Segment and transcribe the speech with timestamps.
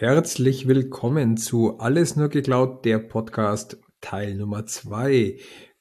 [0.00, 5.36] Herzlich willkommen zu Alles nur geklaut, der Podcast Teil Nummer zwei.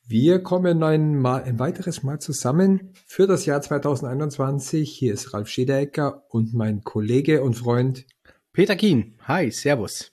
[0.05, 4.91] Wir kommen ein, mal, ein weiteres Mal zusammen für das Jahr 2021.
[4.91, 8.07] Hier ist Ralf Schederecker und mein Kollege und Freund
[8.51, 9.15] Peter Kien.
[9.21, 10.11] Hi, Servus.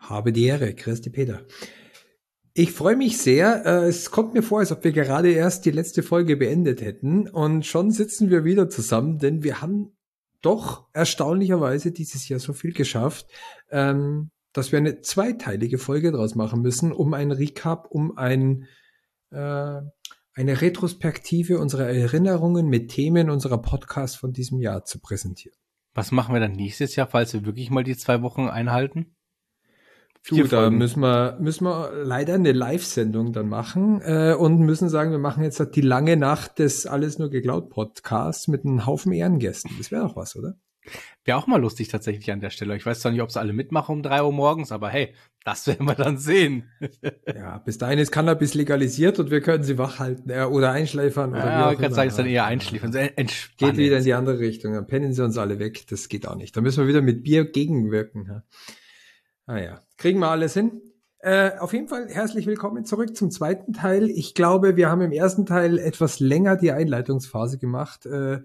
[0.00, 0.74] Habe die Ehre.
[0.74, 1.46] Christi Peter.
[2.52, 3.64] Ich freue mich sehr.
[3.64, 7.26] Äh, es kommt mir vor, als ob wir gerade erst die letzte Folge beendet hätten
[7.26, 9.95] und schon sitzen wir wieder zusammen, denn wir haben
[10.46, 13.26] doch erstaunlicherweise dieses Jahr so viel geschafft,
[13.70, 18.68] ähm, dass wir eine zweiteilige Folge draus machen müssen, um ein Recap, um ein,
[19.32, 19.80] äh,
[20.34, 25.58] eine Retrospektive unserer Erinnerungen mit Themen unserer Podcast von diesem Jahr zu präsentieren.
[25.94, 29.15] Was machen wir dann nächstes Jahr, falls wir wirklich mal die zwei Wochen einhalten?
[30.28, 35.12] Du, da müssen wir, müssen wir leider eine Live-Sendung dann machen äh, und müssen sagen,
[35.12, 39.70] wir machen jetzt die lange Nacht des Alles nur geklaut Podcasts mit einem Haufen Ehrengästen.
[39.78, 40.56] Das wäre doch was, oder?
[41.24, 42.76] Wäre auch mal lustig tatsächlich an der Stelle.
[42.76, 45.66] Ich weiß zwar nicht, ob sie alle mitmachen um drei Uhr morgens, aber hey, das
[45.68, 46.70] werden wir dann sehen.
[47.26, 51.30] ja, bis dahin ist Cannabis legalisiert und wir können sie wachhalten äh, oder einschläfern.
[51.30, 52.92] Oder ja, ich kann sagen, es dann eher einschläfern.
[52.92, 54.74] Geht wieder in die andere Richtung.
[54.74, 55.86] Dann pennen sie uns alle weg.
[55.88, 56.56] Das geht auch nicht.
[56.56, 58.26] Da müssen wir wieder mit Bier gegenwirken.
[58.28, 58.42] Ja.
[59.46, 60.82] Ah ja, kriegen wir alles hin.
[61.18, 64.10] Äh, auf jeden Fall herzlich willkommen zurück zum zweiten Teil.
[64.10, 68.06] Ich glaube, wir haben im ersten Teil etwas länger die Einleitungsphase gemacht.
[68.06, 68.40] Äh,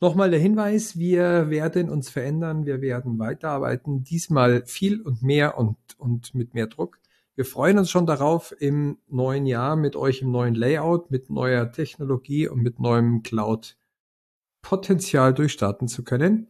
[0.00, 5.78] Nochmal der Hinweis, wir werden uns verändern, wir werden weiterarbeiten, diesmal viel und mehr und,
[5.96, 6.98] und mit mehr Druck.
[7.36, 11.72] Wir freuen uns schon darauf, im neuen Jahr mit euch im neuen Layout, mit neuer
[11.72, 16.48] Technologie und mit neuem Cloud-Potenzial durchstarten zu können.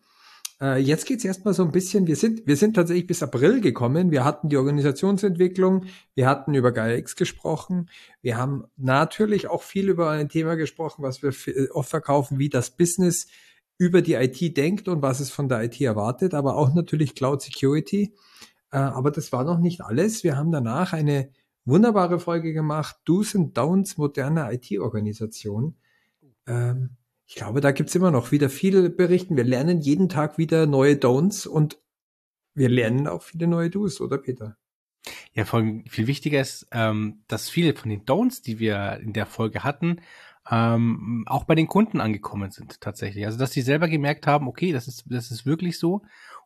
[0.64, 4.10] Äh, jetzt geht's erstmal so ein bisschen, wir sind, wir sind tatsächlich bis April gekommen.
[4.10, 5.84] Wir hatten die Organisationsentwicklung,
[6.14, 7.90] wir hatten über GaiaX gesprochen,
[8.22, 12.48] wir haben natürlich auch viel über ein Thema gesprochen, was wir äh, oft verkaufen, wie
[12.48, 13.26] das Business
[13.76, 17.42] über die IT denkt und was es von der IT erwartet, aber auch natürlich Cloud
[17.42, 18.14] Security.
[18.70, 20.24] Äh, aber das war noch nicht alles.
[20.24, 21.28] Wir haben danach eine
[21.66, 25.76] wunderbare Folge gemacht, Do's and Downs moderner IT-Organisation.
[26.46, 26.96] Ähm,
[27.26, 29.36] ich glaube, da gibt's immer noch wieder viele Berichten.
[29.36, 31.78] Wir lernen jeden Tag wieder neue Don'ts und
[32.54, 34.56] wir lernen auch viele neue Do's, oder Peter?
[35.32, 39.12] Ja, vor allem viel wichtiger ist, ähm, dass viele von den Don'ts, die wir in
[39.12, 40.00] der Folge hatten,
[40.50, 43.26] ähm, auch bei den Kunden angekommen sind tatsächlich.
[43.26, 46.02] Also dass sie selber gemerkt haben, okay, das ist das ist wirklich so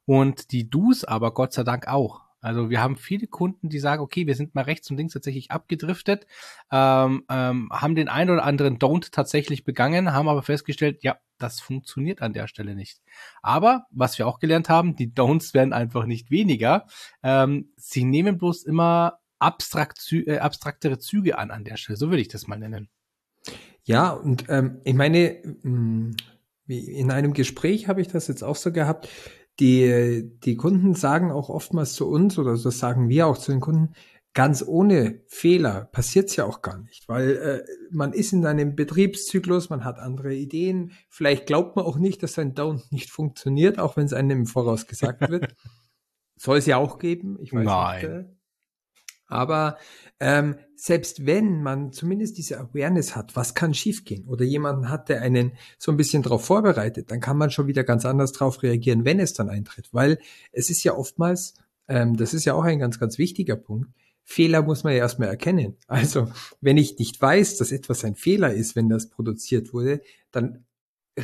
[0.06, 2.27] und die Do's aber Gott sei Dank auch.
[2.40, 5.50] Also wir haben viele Kunden, die sagen, okay, wir sind mal rechts und links tatsächlich
[5.50, 6.26] abgedriftet,
[6.70, 11.60] ähm, ähm, haben den einen oder anderen Don't tatsächlich begangen, haben aber festgestellt, ja, das
[11.60, 13.00] funktioniert an der Stelle nicht.
[13.42, 16.86] Aber was wir auch gelernt haben, die Don'ts werden einfach nicht weniger.
[17.22, 21.96] Ähm, sie nehmen bloß immer abstrakt, äh, abstraktere Züge an an der Stelle.
[21.96, 22.88] So würde ich das mal nennen.
[23.84, 26.16] Ja, und ähm, ich meine, mm,
[26.66, 29.08] in einem Gespräch habe ich das jetzt auch so gehabt
[29.60, 33.60] die, die Kunden sagen auch oftmals zu uns, oder das sagen wir auch zu den
[33.60, 33.94] Kunden,
[34.34, 39.68] ganz ohne Fehler passiert's ja auch gar nicht, weil äh, man ist in einem Betriebszyklus,
[39.68, 43.96] man hat andere Ideen, vielleicht glaubt man auch nicht, dass ein Down nicht funktioniert, auch
[43.96, 45.54] wenn es einem im Voraus gesagt wird.
[46.36, 47.96] Soll es ja auch geben, ich weiß Nein.
[47.96, 48.10] nicht.
[48.10, 48.37] Äh,
[49.28, 49.78] aber
[50.20, 55.22] ähm, selbst wenn man zumindest diese Awareness hat, was kann schiefgehen, oder jemanden hat, der
[55.22, 59.04] einen so ein bisschen darauf vorbereitet, dann kann man schon wieder ganz anders darauf reagieren,
[59.04, 59.88] wenn es dann eintritt.
[59.92, 60.18] Weil
[60.50, 61.54] es ist ja oftmals,
[61.88, 63.90] ähm, das ist ja auch ein ganz, ganz wichtiger Punkt,
[64.24, 65.76] Fehler muss man ja erstmal erkennen.
[65.86, 70.66] Also, wenn ich nicht weiß, dass etwas ein Fehler ist, wenn das produziert wurde, dann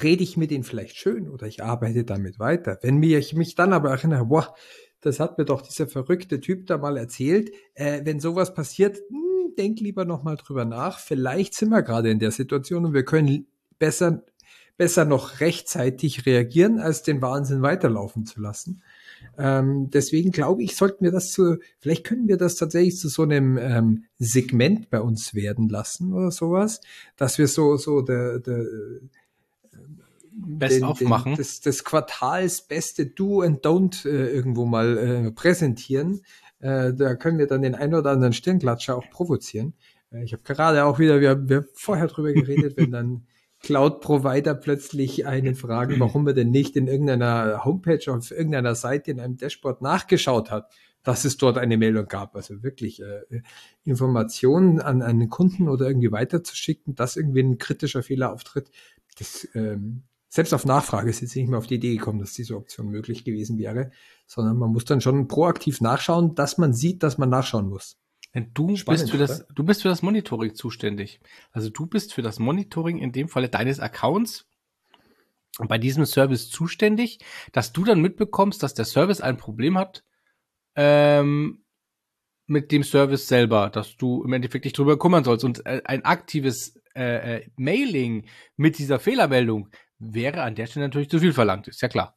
[0.02, 2.78] rede ich mit denen vielleicht schön oder ich arbeite damit weiter.
[2.82, 4.54] Wenn mir ich mich dann aber erinnere, boah,
[5.04, 7.52] das hat mir doch dieser verrückte Typ da mal erzählt.
[7.74, 10.98] Äh, wenn sowas passiert, mh, hm, denk lieber noch mal drüber nach.
[10.98, 13.46] Vielleicht sind wir gerade in der Situation und wir können
[13.78, 14.24] besser,
[14.76, 18.82] besser noch rechtzeitig reagieren, als den Wahnsinn weiterlaufen zu lassen.
[19.38, 23.22] Ähm, deswegen glaube ich, sollten wir das zu, vielleicht können wir das tatsächlich zu so
[23.22, 26.80] einem ähm, Segment bei uns werden lassen oder sowas,
[27.16, 28.64] dass wir so, so der, der
[30.36, 31.32] Best den, aufmachen.
[31.32, 36.22] Den, das, das Quartals beste Do and Don't äh, irgendwo mal äh, präsentieren.
[36.60, 39.74] Äh, da können wir dann den ein oder anderen Stirnklatscher auch provozieren.
[40.10, 43.26] Äh, ich habe gerade auch wieder, wir haben wir vorher drüber geredet, wenn dann
[43.60, 49.20] Cloud-Provider plötzlich einen fragen, warum er denn nicht in irgendeiner Homepage auf irgendeiner Seite in
[49.20, 50.70] einem Dashboard nachgeschaut hat,
[51.02, 52.36] dass es dort eine Meldung gab.
[52.36, 53.42] Also wirklich äh,
[53.84, 58.70] Informationen an einen Kunden oder irgendwie weiterzuschicken, dass irgendwie ein kritischer Fehler auftritt,
[59.18, 60.02] das ähm,
[60.34, 63.22] selbst auf Nachfrage ist jetzt nicht mehr auf die Idee gekommen, dass diese Option möglich
[63.22, 63.92] gewesen wäre,
[64.26, 67.98] sondern man muss dann schon proaktiv nachschauen, dass man sieht, dass man nachschauen muss.
[68.52, 71.20] Du Spannend, bist für das, du bist für das Monitoring zuständig.
[71.52, 74.48] Also du bist für das Monitoring in dem Falle deines Accounts
[75.68, 77.20] bei diesem Service zuständig,
[77.52, 80.02] dass du dann mitbekommst, dass der Service ein Problem hat,
[80.74, 81.62] ähm,
[82.46, 85.44] mit dem Service selber, dass du im Endeffekt dich drüber kümmern sollst.
[85.44, 88.26] Und äh, ein aktives äh, äh, Mailing
[88.56, 92.16] mit dieser Fehlermeldung wäre an der Stelle natürlich zu viel verlangt, ist ja klar.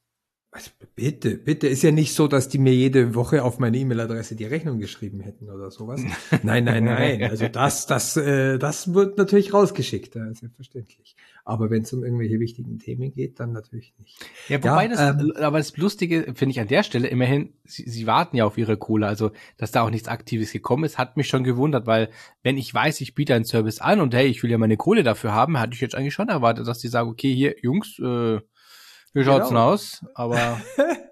[0.57, 4.35] Also bitte, bitte, ist ja nicht so, dass die mir jede Woche auf meine E-Mail-Adresse
[4.35, 6.01] die Rechnung geschrieben hätten oder sowas.
[6.41, 7.21] nein, nein, nein.
[7.25, 11.15] Also das, das, äh, das wird natürlich rausgeschickt, ja, selbstverständlich.
[11.45, 14.19] Aber wenn es um irgendwelche wichtigen Themen geht, dann natürlich nicht.
[14.49, 17.87] Ja, wobei ja, das, ähm, aber das Lustige finde ich an der Stelle immerhin, sie,
[17.87, 21.17] sie warten ja auf ihre Kohle, also dass da auch nichts Aktives gekommen ist, hat
[21.17, 22.09] mich schon gewundert, weil
[22.41, 25.03] wenn ich weiß, ich biete einen Service an und hey, ich will ja meine Kohle
[25.03, 28.39] dafür haben, hatte ich jetzt eigentlich schon erwartet, dass die sagen, okay, hier, Jungs, äh,
[29.17, 29.61] wie schaut's genau.
[29.61, 30.05] denn aus?
[30.15, 30.59] Aber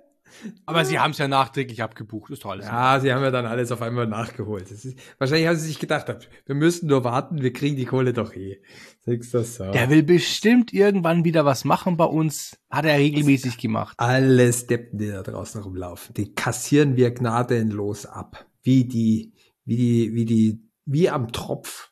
[0.66, 2.62] Aber sie haben es ja nachträglich abgebucht, ist toll.
[2.62, 4.70] Ja, sie haben ja dann alles auf einmal nachgeholt.
[4.72, 6.08] Ist, wahrscheinlich haben sie sich gedacht,
[6.46, 8.62] wir müssen nur warten, wir kriegen die Kohle doch eh.
[9.06, 9.72] Das so.
[9.72, 12.58] Der will bestimmt irgendwann wieder was machen bei uns.
[12.70, 13.96] Hat er regelmäßig gemacht.
[14.00, 18.46] Alle Steppen, die da draußen rumlaufen, die kassieren wir gnadenlos ab.
[18.64, 21.92] Wie die, wie die, wie die, wie am Tropf.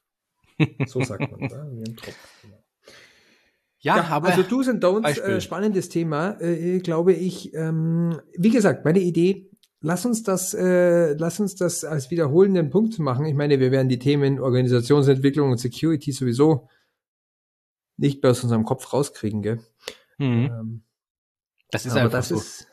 [0.86, 2.16] So sagt man, da, wie am Tropf.
[3.84, 7.54] Ja, ja, aber also Do's und Don'ts, äh, spannendes Thema, äh, glaube ich.
[7.54, 9.52] Ähm, wie gesagt, meine Idee,
[9.82, 13.26] lass uns das, äh, lass uns das als wiederholenden Punkt machen.
[13.26, 16.70] Ich meine, wir werden die Themen Organisationsentwicklung und Security sowieso
[17.98, 19.60] nicht mehr aus unserem Kopf rauskriegen, gell?
[20.18, 20.46] Mhm.
[20.46, 20.84] Ähm,
[21.70, 22.38] das ist aber einfach das so.
[22.38, 22.68] Ist,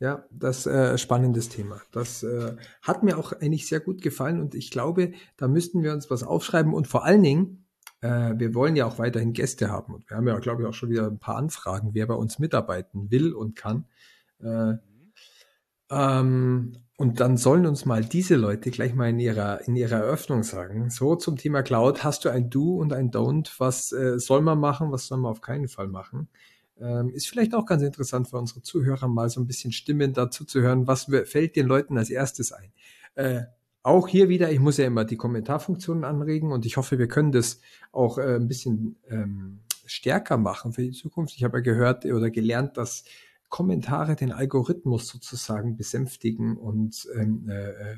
[0.00, 1.82] ja, das äh, spannendes Thema.
[1.92, 5.92] Das äh, hat mir auch eigentlich sehr gut gefallen und ich glaube, da müssten wir
[5.92, 7.63] uns was aufschreiben und vor allen Dingen
[8.04, 9.94] äh, wir wollen ja auch weiterhin Gäste haben.
[9.94, 12.38] Und wir haben ja, glaube ich, auch schon wieder ein paar Anfragen, wer bei uns
[12.38, 13.86] mitarbeiten will und kann.
[14.42, 14.74] Äh,
[15.90, 20.42] ähm, und dann sollen uns mal diese Leute gleich mal in ihrer, in ihrer Eröffnung
[20.42, 20.90] sagen.
[20.90, 23.50] So zum Thema Cloud, hast du ein Do und ein Don't?
[23.58, 26.28] Was äh, soll man machen, was soll man auf keinen Fall machen?
[26.78, 30.44] Ähm, ist vielleicht auch ganz interessant für unsere Zuhörer mal so ein bisschen Stimmen dazu
[30.44, 30.86] zu hören.
[30.86, 32.72] Was fällt den Leuten als erstes ein?
[33.14, 33.44] Äh,
[33.84, 37.32] auch hier wieder, ich muss ja immer die Kommentarfunktionen anregen und ich hoffe, wir können
[37.32, 37.60] das
[37.92, 41.36] auch äh, ein bisschen ähm, stärker machen für die Zukunft.
[41.36, 43.04] Ich habe ja gehört oder gelernt, dass
[43.50, 47.96] Kommentare den Algorithmus sozusagen besänftigen und ähm, äh, äh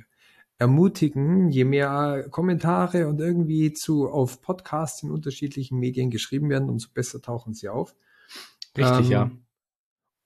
[0.59, 6.89] ermutigen, je mehr Kommentare und irgendwie zu auf Podcasts in unterschiedlichen Medien geschrieben werden, umso
[6.95, 7.95] besser tauchen sie auf.
[8.75, 9.31] Richtig, ähm, ja.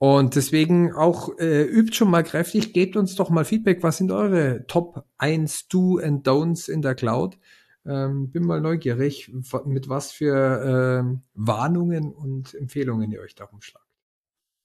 [0.02, 4.10] Und deswegen auch äh, übt schon mal kräftig, gebt uns doch mal Feedback, was sind
[4.10, 7.36] eure Top 1 Do and Don'ts in der Cloud?
[7.84, 9.30] Ähm, bin mal neugierig,
[9.66, 13.89] mit was für äh, Warnungen und Empfehlungen ihr euch darum schlagt.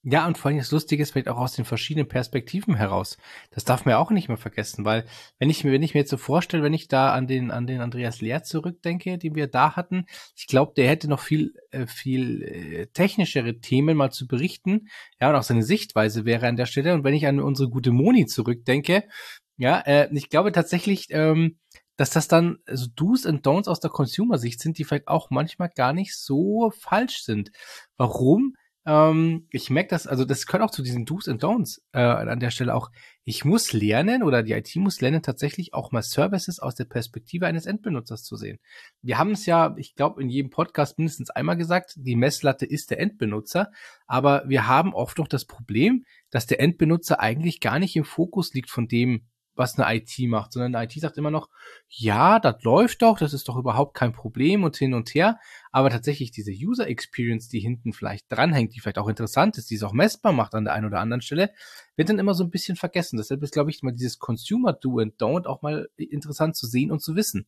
[0.08, 3.18] Ja, und vor allem das Lustige ist vielleicht auch aus den verschiedenen Perspektiven heraus.
[3.50, 5.04] Das darf man ja auch nicht mehr vergessen, weil
[5.40, 7.66] wenn ich mir, wenn ich mir jetzt so vorstelle, wenn ich da an den, an
[7.66, 10.06] den Andreas Lehr zurückdenke, den wir da hatten,
[10.36, 14.86] ich glaube, der hätte noch viel, äh, viel äh, technischere Themen mal zu berichten.
[15.20, 16.94] Ja, und auch seine Sichtweise wäre an der Stelle.
[16.94, 19.08] Und wenn ich an unsere gute Moni zurückdenke,
[19.56, 21.58] ja, äh, ich glaube tatsächlich, ähm,
[21.96, 25.70] dass das dann so Do's and Don'ts aus der Consumer-Sicht sind, die vielleicht auch manchmal
[25.74, 27.50] gar nicht so falsch sind.
[27.96, 28.54] Warum?
[28.86, 32.38] Ähm, ich merke das, also das gehört auch zu diesen Do's and Don'ts äh, an
[32.38, 32.90] der Stelle auch.
[33.24, 37.46] Ich muss lernen oder die IT muss lernen, tatsächlich auch mal Services aus der Perspektive
[37.46, 38.58] eines Endbenutzers zu sehen.
[39.02, 42.92] Wir haben es ja, ich glaube, in jedem Podcast mindestens einmal gesagt, die Messlatte ist
[42.92, 43.72] der Endbenutzer,
[44.06, 48.54] aber wir haben oft noch das Problem, dass der Endbenutzer eigentlich gar nicht im Fokus
[48.54, 49.26] liegt von dem,
[49.56, 51.48] was eine IT macht, sondern eine IT sagt immer noch,
[51.88, 55.38] ja, das läuft doch, das ist doch überhaupt kein Problem und hin und her.
[55.72, 59.76] Aber tatsächlich diese User Experience, die hinten vielleicht dranhängt, die vielleicht auch interessant ist, die
[59.76, 61.50] es auch messbar macht an der einen oder anderen Stelle,
[61.96, 63.16] wird dann immer so ein bisschen vergessen.
[63.16, 66.90] Deshalb ist, glaube ich, mal dieses Consumer Do and Don't auch mal interessant zu sehen
[66.90, 67.46] und zu wissen.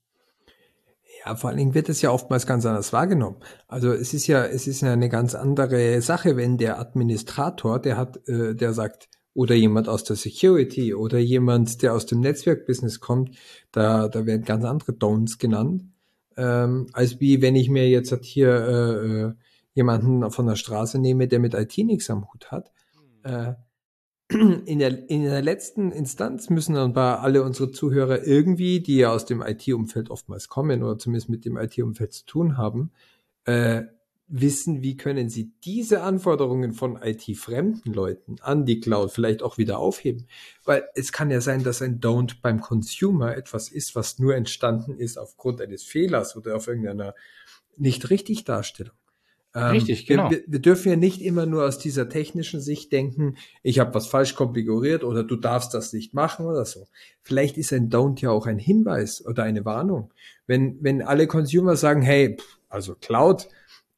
[1.25, 3.37] Ja, vor allen Dingen wird es ja oftmals ganz anders wahrgenommen.
[3.67, 7.97] Also es ist ja, es ist ja eine ganz andere Sache, wenn der Administrator, der
[7.97, 12.99] hat, äh, der sagt, oder jemand aus der Security oder jemand, der aus dem Netzwerkbusiness
[12.99, 13.37] kommt,
[13.71, 15.85] da, da werden ganz andere Don'ts genannt,
[16.37, 19.35] ähm, als wie wenn ich mir jetzt hier äh, äh,
[19.75, 22.73] jemanden von der Straße nehme, der mit IT nichts am Hut hat.
[23.23, 23.53] Äh,
[24.67, 29.25] in der, in der letzten Instanz müssen dann alle unsere Zuhörer irgendwie, die ja aus
[29.25, 32.91] dem IT-Umfeld oftmals kommen oder zumindest mit dem IT-Umfeld zu tun haben,
[33.45, 33.83] äh,
[34.29, 39.79] wissen, wie können sie diese Anforderungen von IT-fremden Leuten an die Cloud vielleicht auch wieder
[39.79, 40.27] aufheben.
[40.65, 44.99] Weil es kann ja sein, dass ein Don't beim Consumer etwas ist, was nur entstanden
[44.99, 47.15] ist aufgrund eines Fehlers oder auf irgendeiner
[47.77, 48.95] nicht richtig Darstellung.
[49.55, 50.31] Ähm, richtig, genau.
[50.31, 54.07] Wir, wir, dürfen ja nicht immer nur aus dieser technischen Sicht denken, ich habe was
[54.07, 56.87] falsch konfiguriert oder du darfst das nicht machen oder so.
[57.23, 60.13] Vielleicht ist ein Don't ja auch ein Hinweis oder eine Warnung.
[60.47, 62.37] Wenn, wenn alle Consumer sagen, hey,
[62.69, 63.49] also Cloud,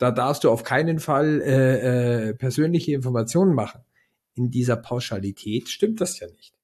[0.01, 3.83] da darfst du auf keinen Fall äh, äh, persönliche Informationen machen.
[4.35, 6.55] In dieser Pauschalität stimmt das ja nicht.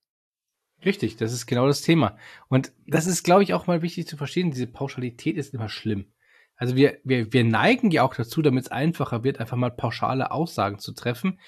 [0.83, 2.17] Richtig, das ist genau das Thema.
[2.49, 4.49] Und das ist, glaube ich, auch mal wichtig zu verstehen.
[4.49, 6.07] Diese Pauschalität ist immer schlimm.
[6.55, 10.31] Also wir, wir, wir neigen ja auch dazu, damit es einfacher wird, einfach mal pauschale
[10.31, 11.39] Aussagen zu treffen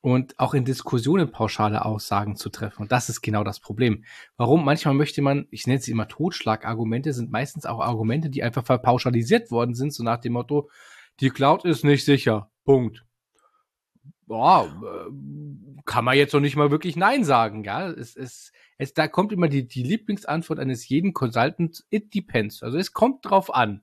[0.00, 2.80] und auch in Diskussionen pauschale Aussagen zu treffen.
[2.80, 4.04] Und das ist genau das Problem.
[4.38, 4.64] Warum?
[4.64, 9.50] Manchmal möchte man, ich nenne sie immer Totschlagargumente, sind meistens auch Argumente, die einfach verpauschalisiert
[9.50, 10.70] worden sind, so nach dem Motto,
[11.20, 12.50] die Cloud ist nicht sicher.
[12.64, 13.04] Punkt.
[14.26, 17.88] Boah, äh, kann man jetzt noch nicht mal wirklich Nein sagen, ja.
[17.90, 22.62] Es, es, es, da kommt immer die, die Lieblingsantwort eines jeden Consultants, it depends.
[22.62, 23.82] Also es kommt drauf an.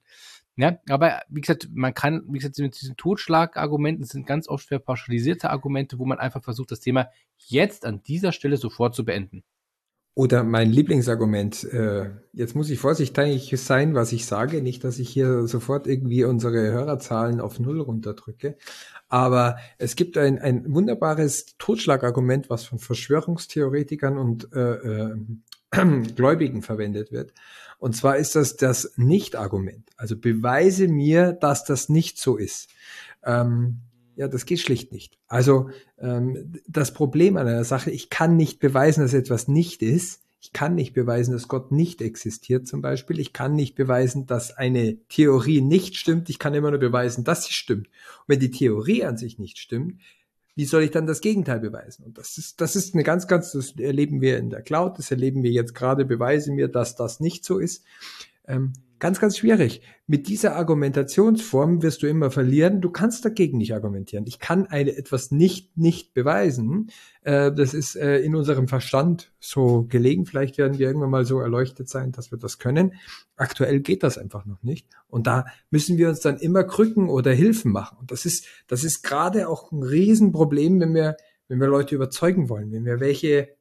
[0.55, 5.51] Ja, aber wie gesagt, man kann, wie gesagt, mit diesen Totschlagargumenten sind ganz oft verpauschalisierte
[5.51, 9.43] Argumente, wo man einfach versucht, das Thema jetzt an dieser Stelle sofort zu beenden.
[10.17, 15.09] Oder mein Lieblingsargument, äh, jetzt muss ich vorsichtig sein, was ich sage, nicht, dass ich
[15.09, 18.57] hier sofort irgendwie unsere Hörerzahlen auf Null runterdrücke,
[19.09, 25.15] aber es gibt ein, ein wunderbares Totschlagargument, was von Verschwörungstheoretikern und äh, äh,
[26.15, 27.31] Gläubigen verwendet wird.
[27.77, 29.91] Und zwar ist das das Nicht-Argument.
[29.97, 32.69] Also beweise mir, dass das nicht so ist.
[33.23, 33.81] Ähm,
[34.17, 35.19] ja, das geht schlicht nicht.
[35.27, 35.69] Also
[35.99, 40.23] ähm, das Problem an einer Sache, ich kann nicht beweisen, dass etwas nicht ist.
[40.39, 43.19] Ich kann nicht beweisen, dass Gott nicht existiert zum Beispiel.
[43.19, 46.29] Ich kann nicht beweisen, dass eine Theorie nicht stimmt.
[46.29, 47.87] Ich kann immer nur beweisen, dass sie stimmt.
[47.87, 50.01] Und wenn die Theorie an sich nicht stimmt,
[50.55, 52.03] wie soll ich dann das Gegenteil beweisen?
[52.03, 55.11] Und das ist, das ist eine ganz, ganz, das erleben wir in der Cloud, das
[55.11, 57.83] erleben wir jetzt gerade, beweise mir, dass das nicht so ist.
[58.47, 59.81] Ähm, ganz, ganz schwierig.
[60.07, 62.81] Mit dieser Argumentationsform wirst du immer verlieren.
[62.81, 64.25] Du kannst dagegen nicht argumentieren.
[64.27, 66.89] Ich kann eine, etwas nicht, nicht beweisen.
[67.21, 70.25] Äh, das ist äh, in unserem Verstand so gelegen.
[70.25, 72.93] Vielleicht werden wir irgendwann mal so erleuchtet sein, dass wir das können.
[73.35, 74.87] Aktuell geht das einfach noch nicht.
[75.07, 77.97] Und da müssen wir uns dann immer Krücken oder Hilfen machen.
[77.99, 82.49] Und das ist, das ist gerade auch ein Riesenproblem, wenn wir, wenn wir Leute überzeugen
[82.49, 83.57] wollen, wenn wir welche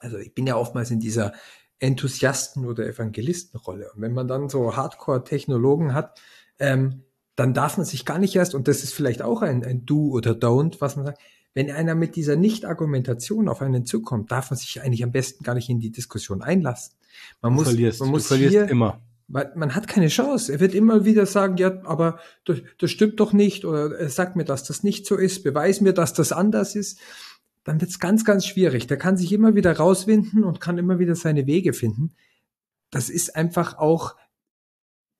[0.00, 1.34] also ich bin ja oftmals in dieser
[1.80, 3.90] Enthusiasten- oder Evangelistenrolle.
[3.92, 6.20] Und wenn man dann so Hardcore-Technologen hat,
[6.58, 7.02] ähm,
[7.36, 10.10] dann darf man sich gar nicht erst, und das ist vielleicht auch ein, ein Do
[10.10, 11.20] oder Don't, was man sagt,
[11.54, 15.54] wenn einer mit dieser Nicht-Argumentation auf einen zukommt, darf man sich eigentlich am besten gar
[15.54, 16.94] nicht in die Diskussion einlassen.
[17.40, 19.00] Man muss, verlierst, man muss du verlierst hier, immer.
[19.26, 20.52] Weil man hat keine Chance.
[20.52, 24.36] Er wird immer wieder sagen, ja, aber das, das stimmt doch nicht, oder er sagt
[24.36, 27.00] mir, dass das nicht so ist, beweis mir, dass das anders ist
[27.64, 28.86] dann wird es ganz, ganz schwierig.
[28.86, 32.14] Der kann sich immer wieder rauswinden und kann immer wieder seine Wege finden.
[32.90, 34.16] Das ist einfach auch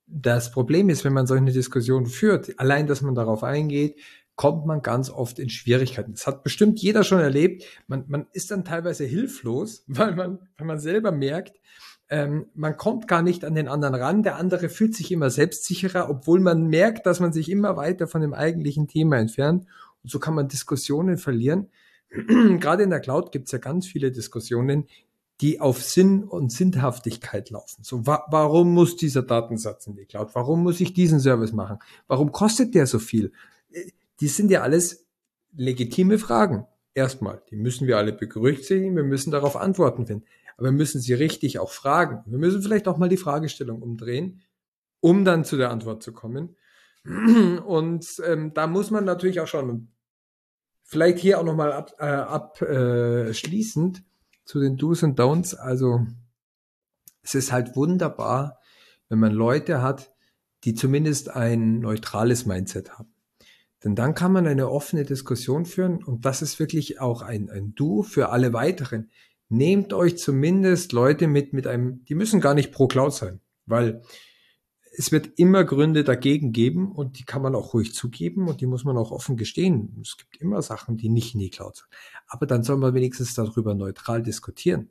[0.06, 4.00] das Problem ist, wenn man solche Diskussionen führt, allein, dass man darauf eingeht,
[4.35, 6.12] kommt man ganz oft in Schwierigkeiten.
[6.12, 7.64] Das hat bestimmt jeder schon erlebt.
[7.87, 11.61] Man, man ist dann teilweise hilflos, weil man, weil man selber merkt,
[12.09, 14.23] ähm, man kommt gar nicht an den anderen ran.
[14.23, 18.20] Der andere fühlt sich immer selbstsicherer, obwohl man merkt, dass man sich immer weiter von
[18.20, 19.66] dem eigentlichen Thema entfernt.
[20.02, 21.68] Und so kann man Diskussionen verlieren.
[22.60, 24.86] gerade in der Cloud gibt es ja ganz viele Diskussionen,
[25.40, 27.82] die auf Sinn und Sinnhaftigkeit laufen.
[27.82, 30.34] So, wa warum muss dieser Datensatz in die Cloud?
[30.34, 31.78] Warum muss ich diesen Service machen?
[32.08, 33.32] Warum kostet der so viel?
[33.70, 33.90] Äh,
[34.20, 35.06] die sind ja alles
[35.56, 36.66] legitime Fragen.
[36.92, 40.26] Erstmal, die müssen wir alle berücksichtigen, wir müssen darauf Antworten finden.
[40.56, 42.22] Aber wir müssen sie richtig auch fragen.
[42.26, 44.42] Wir müssen vielleicht auch mal die Fragestellung umdrehen,
[45.00, 46.56] um dann zu der Antwort zu kommen.
[47.64, 49.88] Und ähm, da muss man natürlich auch schauen,
[50.90, 55.54] Vielleicht hier auch nochmal abschließend ab, äh, zu den Do's und Don'ts.
[55.54, 56.04] Also
[57.23, 58.59] es ist halt wunderbar,
[59.09, 60.12] wenn man Leute hat,
[60.64, 63.14] die zumindest ein neutrales Mindset haben.
[63.85, 67.73] Denn dann kann man eine offene Diskussion führen und das ist wirklich auch ein, ein
[67.76, 69.12] Du für alle weiteren.
[69.49, 74.02] Nehmt euch zumindest Leute mit, mit einem, die müssen gar nicht pro Cloud sein, weil
[74.97, 78.66] es wird immer Gründe dagegen geben und die kann man auch ruhig zugeben und die
[78.66, 79.97] muss man auch offen gestehen.
[80.02, 81.88] Es gibt immer Sachen, die nicht in die Cloud sind.
[82.26, 84.90] Aber dann soll man wenigstens darüber neutral diskutieren.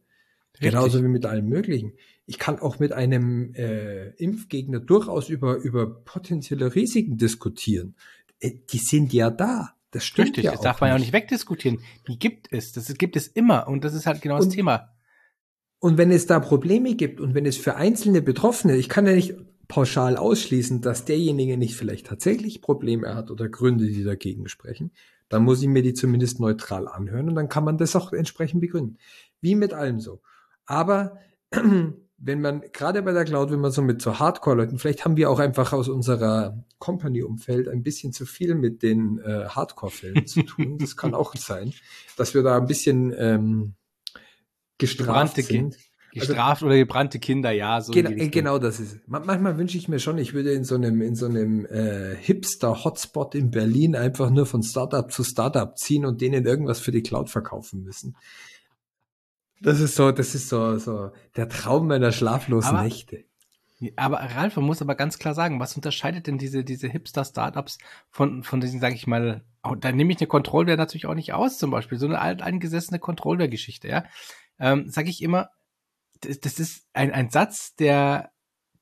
[0.54, 0.72] Richtig.
[0.72, 1.94] Genauso wie mit allem Möglichen.
[2.26, 7.96] Ich kann auch mit einem äh, Impfgegner durchaus über, über potenzielle Risiken diskutieren.
[8.40, 9.76] Äh, die sind ja da.
[9.92, 11.80] Das stimmt Richtig, ja das darf man ja auch nicht wegdiskutieren.
[12.08, 12.74] Die gibt es.
[12.74, 13.68] Das gibt es immer.
[13.68, 14.90] Und das ist halt genau und, das Thema.
[15.80, 19.14] Und wenn es da Probleme gibt und wenn es für einzelne Betroffene, ich kann ja
[19.14, 19.36] nicht,
[19.70, 24.92] pauschal ausschließen, dass derjenige nicht vielleicht tatsächlich Probleme hat oder Gründe, die dagegen sprechen,
[25.30, 28.62] dann muss ich mir die zumindest neutral anhören und dann kann man das auch entsprechend
[28.62, 28.98] begründen.
[29.42, 30.22] Wie mit allem so.
[30.66, 31.20] Aber
[31.52, 35.30] wenn man, gerade bei der Cloud, wenn man so mit so Hardcore-Leuten, vielleicht haben wir
[35.30, 40.80] auch einfach aus unserer Company-Umfeld ein bisschen zu viel mit den äh, Hardcore-Fällen zu tun.
[40.80, 41.74] Das kann auch sein,
[42.18, 43.76] dass wir da ein bisschen ähm,
[44.80, 45.78] gestraft Gebrannte sind.
[46.12, 47.82] Gestraft also, oder gebrannte Kinder, ja.
[47.82, 49.00] So genau, genau das ist.
[49.08, 53.36] Manchmal wünsche ich mir schon, ich würde in so einem in so einem äh, Hipster-Hotspot
[53.36, 57.30] in Berlin einfach nur von Startup zu Startup ziehen und denen irgendwas für die Cloud
[57.30, 58.16] verkaufen müssen.
[59.62, 63.26] Das ist so, das ist so, so der Traum meiner schlaflosen Aber- Nächte.
[63.96, 67.78] Aber Ralf, man muss aber ganz klar sagen, was unterscheidet denn diese, diese Hipster-Startups
[68.10, 71.32] von, von diesen, sage ich mal, auch, da nehme ich eine Controlware natürlich auch nicht
[71.32, 74.04] aus, zum Beispiel, so eine alteingesessene Controlware-Geschichte, ja.
[74.60, 75.52] Ähm, sage ich immer,
[76.22, 78.32] das, das ist ein, ein Satz, der,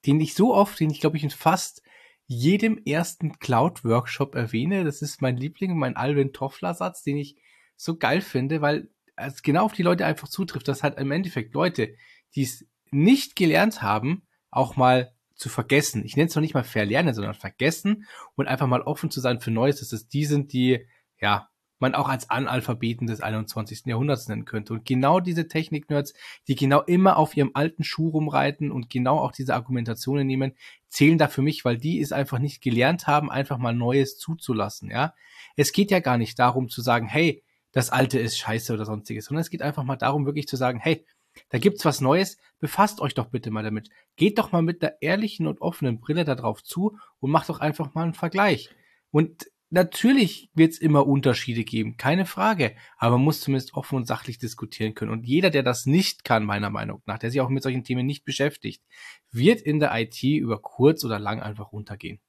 [0.05, 1.81] den ich so oft, den ich glaube ich in fast
[2.25, 4.83] jedem ersten Cloud-Workshop erwähne.
[4.83, 7.37] Das ist mein Liebling, mein Alvin Toffler-Satz, den ich
[7.77, 11.53] so geil finde, weil es genau auf die Leute einfach zutrifft, dass halt im Endeffekt
[11.53, 11.95] Leute,
[12.35, 16.03] die es nicht gelernt haben, auch mal zu vergessen.
[16.03, 19.39] Ich nenne es noch nicht mal verlernen, sondern vergessen und einfach mal offen zu sein
[19.39, 20.85] für Neues, dass es die sind, die,
[21.19, 21.49] ja,
[21.79, 23.85] man auch als Analphabeten des 21.
[23.85, 24.73] Jahrhunderts nennen könnte.
[24.73, 26.13] Und genau diese Technik-Nerds,
[26.47, 30.53] die genau immer auf ihrem alten Schuh rumreiten und genau auch diese Argumentationen nehmen,
[30.89, 34.89] zählen da für mich, weil die es einfach nicht gelernt haben, einfach mal Neues zuzulassen,
[34.89, 35.13] ja.
[35.55, 39.25] Es geht ja gar nicht darum zu sagen, hey, das Alte ist scheiße oder sonstiges,
[39.25, 41.05] sondern es geht einfach mal darum, wirklich zu sagen, hey,
[41.49, 43.89] da gibt's was Neues, befasst euch doch bitte mal damit.
[44.15, 47.59] Geht doch mal mit der ehrlichen und offenen Brille da drauf zu und macht doch
[47.59, 48.69] einfach mal einen Vergleich.
[49.11, 54.37] Und natürlich wird's immer Unterschiede geben, keine Frage, aber man muss zumindest offen und sachlich
[54.37, 55.11] diskutieren können.
[55.11, 58.05] Und jeder, der das nicht kann, meiner Meinung nach, der sich auch mit solchen Themen
[58.05, 58.83] nicht beschäftigt,
[59.31, 62.19] wird in der IT über kurz oder lang einfach runtergehen.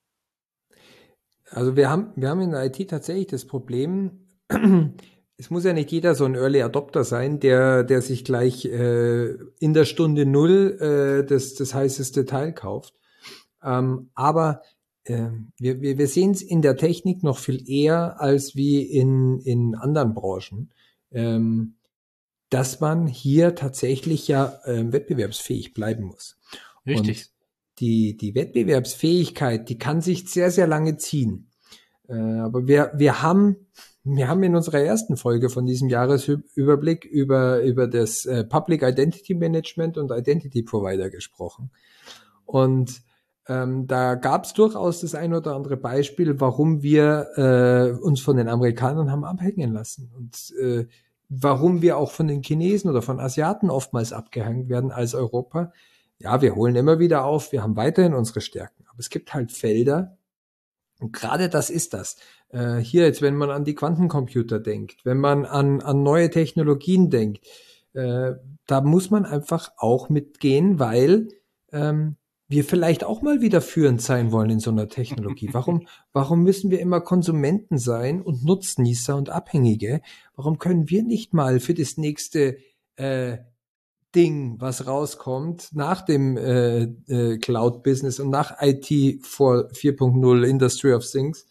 [1.51, 4.27] Also wir haben, wir haben in der IT tatsächlich das Problem,
[5.37, 9.35] es muss ja nicht jeder so ein Early Adopter sein, der, der sich gleich äh,
[9.59, 12.95] in der Stunde null äh, das, das heißeste Teil kauft.
[13.63, 14.63] Ähm, aber
[15.09, 19.41] äh, wir, wir, wir sehen es in der Technik noch viel eher als wie in,
[19.41, 20.71] in anderen Branchen,
[21.11, 21.75] ähm,
[22.51, 26.39] dass man hier tatsächlich ja äh, wettbewerbsfähig bleiben muss.
[26.87, 27.19] Richtig.
[27.19, 27.31] Und
[27.81, 31.51] die, die Wettbewerbsfähigkeit, die kann sich sehr, sehr lange ziehen.
[32.09, 33.69] Äh, aber wir, wir haben,
[34.05, 39.35] wir haben in unserer ersten Folge von diesem Jahresüberblick über, über das äh, Public Identity
[39.35, 41.71] Management und Identity Provider gesprochen.
[42.47, 43.03] Und
[43.49, 48.37] ähm, da gab es durchaus das ein oder andere Beispiel, warum wir äh, uns von
[48.37, 50.87] den Amerikanern haben abhängen lassen und äh,
[51.29, 55.73] warum wir auch von den Chinesen oder von Asiaten oftmals abgehangen werden als Europa.
[56.19, 59.53] Ja, wir holen immer wieder auf, wir haben weiterhin unsere Stärken, aber es gibt halt
[59.53, 60.19] Felder,
[61.01, 62.17] und gerade das ist das.
[62.49, 67.11] Äh, hier jetzt, wenn man an die Quantencomputer denkt, wenn man an, an neue Technologien
[67.11, 67.47] denkt,
[67.95, 68.33] äh,
[68.67, 71.29] da muss man einfach auch mitgehen, weil
[71.73, 72.17] ähm,
[72.49, 75.51] wir vielleicht auch mal wieder führend sein wollen in so einer Technologie.
[75.53, 80.01] Warum, warum müssen wir immer Konsumenten sein und Nutznießer und Abhängige?
[80.35, 82.57] Warum können wir nicht mal für das nächste
[82.97, 83.39] äh,
[84.15, 91.47] Ding, was rauskommt nach dem äh, äh, Cloud-Business und nach IT 4.0 Industry of Things,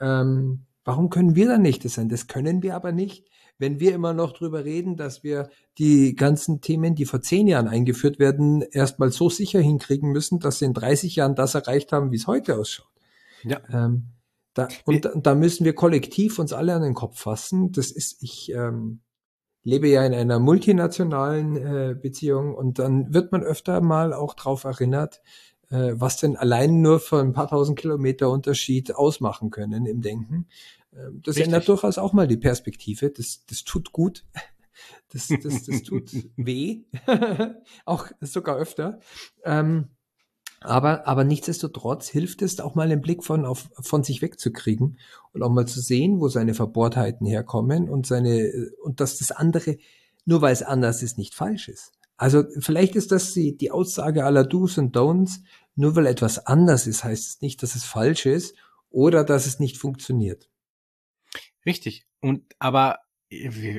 [0.00, 2.08] ähm, warum können wir da nicht das sein?
[2.08, 3.26] Das können wir aber nicht,
[3.58, 7.68] wenn wir immer noch drüber reden, dass wir die ganzen Themen, die vor zehn Jahren
[7.68, 12.12] eingeführt werden, erstmal so sicher hinkriegen müssen, dass sie in 30 Jahren das erreicht haben,
[12.12, 12.86] wie es heute ausschaut.
[13.44, 13.60] Ja.
[13.70, 14.06] Ähm,
[14.54, 17.72] da, und da, da müssen wir kollektiv uns alle an den Kopf fassen.
[17.72, 19.00] Das ist, ich ähm,
[19.62, 24.64] lebe ja in einer multinationalen äh, Beziehung und dann wird man öfter mal auch darauf
[24.64, 25.20] erinnert,
[25.70, 30.46] äh, was denn allein nur für ein paar tausend Kilometer Unterschied ausmachen können im Denken.
[30.92, 31.46] Ähm, das Richtig.
[31.46, 33.10] ändert durchaus auch mal die Perspektive.
[33.10, 34.24] Das, das tut gut.
[35.12, 36.84] Das, das, das tut weh.
[37.84, 39.00] auch sogar öfter.
[39.42, 39.88] Ähm,
[40.60, 44.98] aber, aber nichtsdestotrotz hilft es auch mal den Blick von, auf, von sich wegzukriegen
[45.32, 49.78] und auch mal zu sehen, wo seine Verbohrtheiten herkommen und seine, und dass das andere,
[50.24, 51.92] nur weil es anders ist, nicht falsch ist.
[52.16, 55.40] Also vielleicht ist das die, die Aussage aller Do's und Don'ts.
[55.76, 58.56] Nur weil etwas anders ist, heißt es nicht, dass es falsch ist
[58.90, 60.48] oder dass es nicht funktioniert.
[61.68, 62.06] Richtig.
[62.22, 63.00] Und aber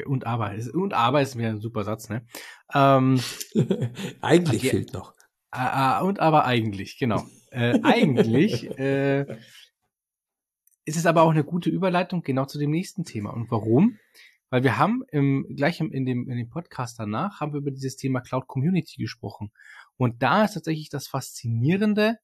[0.06, 2.23] und aber und aber ist mir ein super Satz, ne?
[2.71, 3.19] Ähm,
[4.21, 4.69] Eigentlich Okay.
[4.69, 5.15] fehlt noch.
[5.49, 7.25] Ah, ah, und aber eigentlich, genau.
[7.49, 9.21] Äh, eigentlich äh,
[10.86, 13.32] ist es aber auch eine gute Überleitung genau zu dem nächsten Thema.
[13.32, 13.97] Und warum?
[14.52, 17.71] Weil wir haben im, gleich im, in, dem, in dem Podcast danach haben wir über
[17.71, 19.52] dieses Thema Cloud Community gesprochen.
[19.97, 22.19] Und da ist tatsächlich das Faszinierende,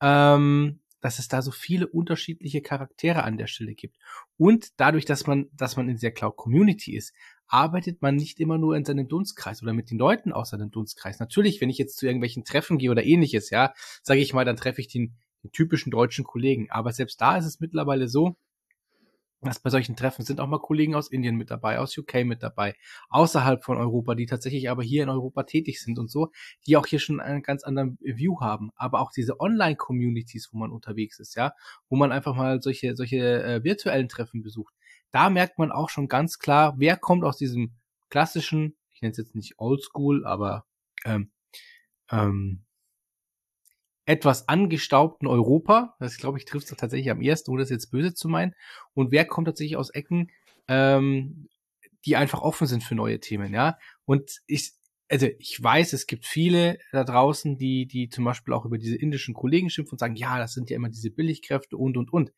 [0.00, 3.96] ähm, dass es da so viele unterschiedliche Charaktere an der Stelle gibt.
[4.36, 7.14] Und dadurch, dass man, dass man in der Cloud Community ist,
[7.46, 11.18] arbeitet man nicht immer nur in seinem Dunstkreis oder mit den Leuten aus seinem Dunstkreis.
[11.18, 14.56] Natürlich, wenn ich jetzt zu irgendwelchen Treffen gehe oder ähnliches, ja, sage ich mal, dann
[14.56, 16.70] treffe ich den, den typischen deutschen Kollegen.
[16.70, 18.36] Aber selbst da ist es mittlerweile so,
[19.42, 22.42] dass bei solchen Treffen sind auch mal Kollegen aus Indien mit dabei, aus UK mit
[22.42, 22.74] dabei,
[23.08, 26.30] außerhalb von Europa, die tatsächlich aber hier in Europa tätig sind und so,
[26.66, 28.70] die auch hier schon einen ganz anderen View haben.
[28.76, 31.54] Aber auch diese Online-Communities, wo man unterwegs ist, ja,
[31.88, 34.74] wo man einfach mal solche, solche äh, virtuellen Treffen besucht,
[35.10, 37.72] da merkt man auch schon ganz klar, wer kommt aus diesem
[38.10, 40.66] klassischen, ich nenne es jetzt nicht oldschool, aber
[41.04, 41.30] ähm,
[42.10, 42.64] ähm,
[44.10, 45.94] etwas angestaubten Europa.
[46.00, 48.54] Das glaube ich trifft es tatsächlich am ersten, ohne das jetzt böse zu meinen.
[48.92, 50.32] Und wer kommt tatsächlich aus Ecken,
[50.66, 51.48] ähm,
[52.04, 53.78] die einfach offen sind für neue Themen, ja.
[54.06, 54.72] Und ich,
[55.08, 58.96] also ich weiß, es gibt viele da draußen, die, die zum Beispiel auch über diese
[58.96, 62.32] indischen Kollegen schimpfen und sagen, ja, das sind ja immer diese Billigkräfte und und und.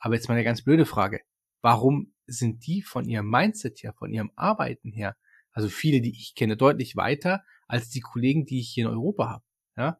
[0.00, 1.20] Aber jetzt mal eine ganz blöde Frage.
[1.60, 5.16] Warum sind die von ihrem Mindset her, von ihrem Arbeiten her,
[5.52, 9.28] also viele, die ich kenne, deutlich weiter als die Kollegen, die ich hier in Europa
[9.28, 9.44] habe?
[9.76, 9.98] Ja,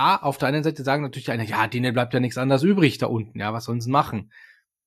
[0.00, 2.96] A, auf der einen Seite sagen natürlich einer, ja, denen bleibt ja nichts anderes übrig
[2.96, 4.32] da unten, ja, was sollen sie machen?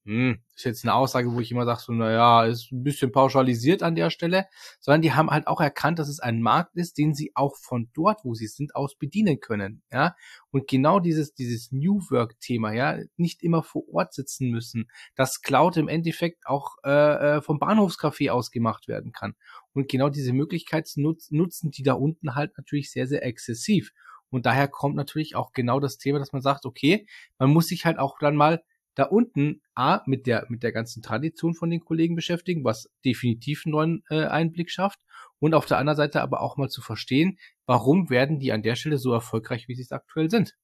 [0.05, 3.83] Hm, ist jetzt eine Aussage, wo ich immer sage, so, naja, ist ein bisschen pauschalisiert
[3.83, 4.47] an der Stelle,
[4.79, 7.91] sondern die haben halt auch erkannt, dass es ein Markt ist, den sie auch von
[7.93, 10.15] dort, wo sie sind, aus bedienen können, ja.
[10.49, 15.77] Und genau dieses, dieses New Work-Thema, ja, nicht immer vor Ort sitzen müssen, dass Cloud
[15.77, 19.35] im Endeffekt auch äh, äh vom Bahnhofscafé aus gemacht werden kann.
[19.73, 23.91] Und genau diese Möglichkeit nutzen die da unten halt natürlich sehr, sehr exzessiv.
[24.33, 27.85] Und daher kommt natürlich auch genau das Thema, dass man sagt, okay, man muss sich
[27.85, 28.63] halt auch dann mal
[28.95, 33.63] da unten A mit der mit der ganzen Tradition von den Kollegen beschäftigen, was definitiv
[33.65, 34.99] einen neuen äh, Einblick schafft
[35.39, 38.75] und auf der anderen Seite aber auch mal zu verstehen, warum werden die an der
[38.75, 40.55] Stelle so erfolgreich, wie sie es aktuell sind.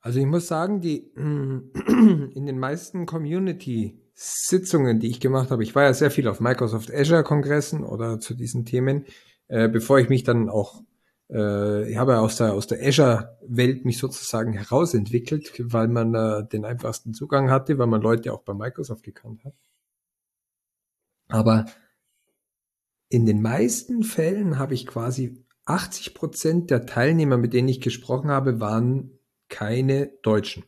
[0.00, 5.74] Also ich muss sagen, die in den meisten Community Sitzungen, die ich gemacht habe, ich
[5.74, 9.04] war ja sehr viel auf Microsoft Azure Kongressen oder zu diesen Themen,
[9.48, 10.82] äh, bevor ich mich dann auch
[11.30, 16.64] äh, ich habe aus der, aus der Azure-Welt mich sozusagen herausentwickelt, weil man äh, den
[16.64, 19.54] einfachsten Zugang hatte, weil man Leute auch bei Microsoft gekannt hat.
[21.28, 21.66] Aber
[23.08, 28.30] in den meisten Fällen habe ich quasi 80 Prozent der Teilnehmer, mit denen ich gesprochen
[28.30, 30.64] habe, waren keine Deutschen.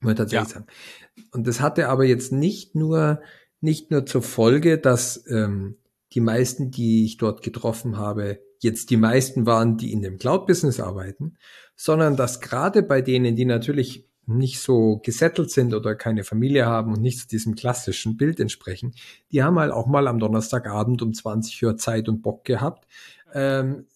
[0.00, 0.54] Muss ich tatsächlich ja.
[0.54, 0.66] sagen.
[1.32, 3.20] Und das hatte aber jetzt nicht nur,
[3.60, 5.76] nicht nur zur Folge, dass ähm,
[6.12, 10.80] die meisten, die ich dort getroffen habe, jetzt die meisten waren, die in dem Cloud-Business
[10.80, 11.36] arbeiten,
[11.76, 16.92] sondern dass gerade bei denen, die natürlich nicht so gesettelt sind oder keine Familie haben
[16.92, 18.94] und nicht zu diesem klassischen Bild entsprechen,
[19.32, 22.86] die haben halt auch mal am Donnerstagabend um 20 Uhr Zeit und Bock gehabt.
[23.34, 23.86] Ähm,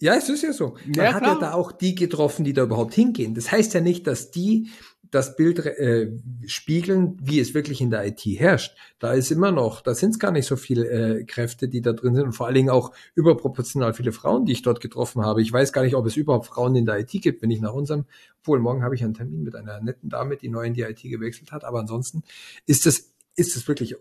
[0.00, 0.76] ja, es ist ja so.
[0.84, 3.34] Man ja, hat ja da auch die getroffen, die da überhaupt hingehen.
[3.34, 4.68] Das heißt ja nicht, dass die
[5.14, 6.10] das Bild äh,
[6.46, 8.76] spiegeln, wie es wirklich in der IT herrscht.
[8.98, 11.92] Da ist immer noch, da sind es gar nicht so viele äh, Kräfte, die da
[11.92, 15.40] drin sind und vor allen Dingen auch überproportional viele Frauen, die ich dort getroffen habe.
[15.40, 17.72] Ich weiß gar nicht, ob es überhaupt Frauen in der IT gibt, wenn ich nach
[17.72, 18.06] unserem,
[18.40, 21.02] obwohl morgen habe ich einen Termin mit einer netten Dame, die neu in die IT
[21.02, 22.24] gewechselt hat, aber ansonsten
[22.66, 23.96] ist es ist es wirklich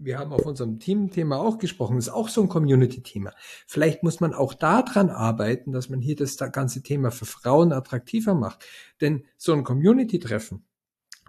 [0.00, 3.32] wir haben auf unserem Team-Thema auch gesprochen, das ist auch so ein Community-Thema.
[3.66, 8.34] Vielleicht muss man auch daran arbeiten, dass man hier das ganze Thema für Frauen attraktiver
[8.34, 8.64] macht.
[9.00, 10.64] Denn so ein Community-Treffen,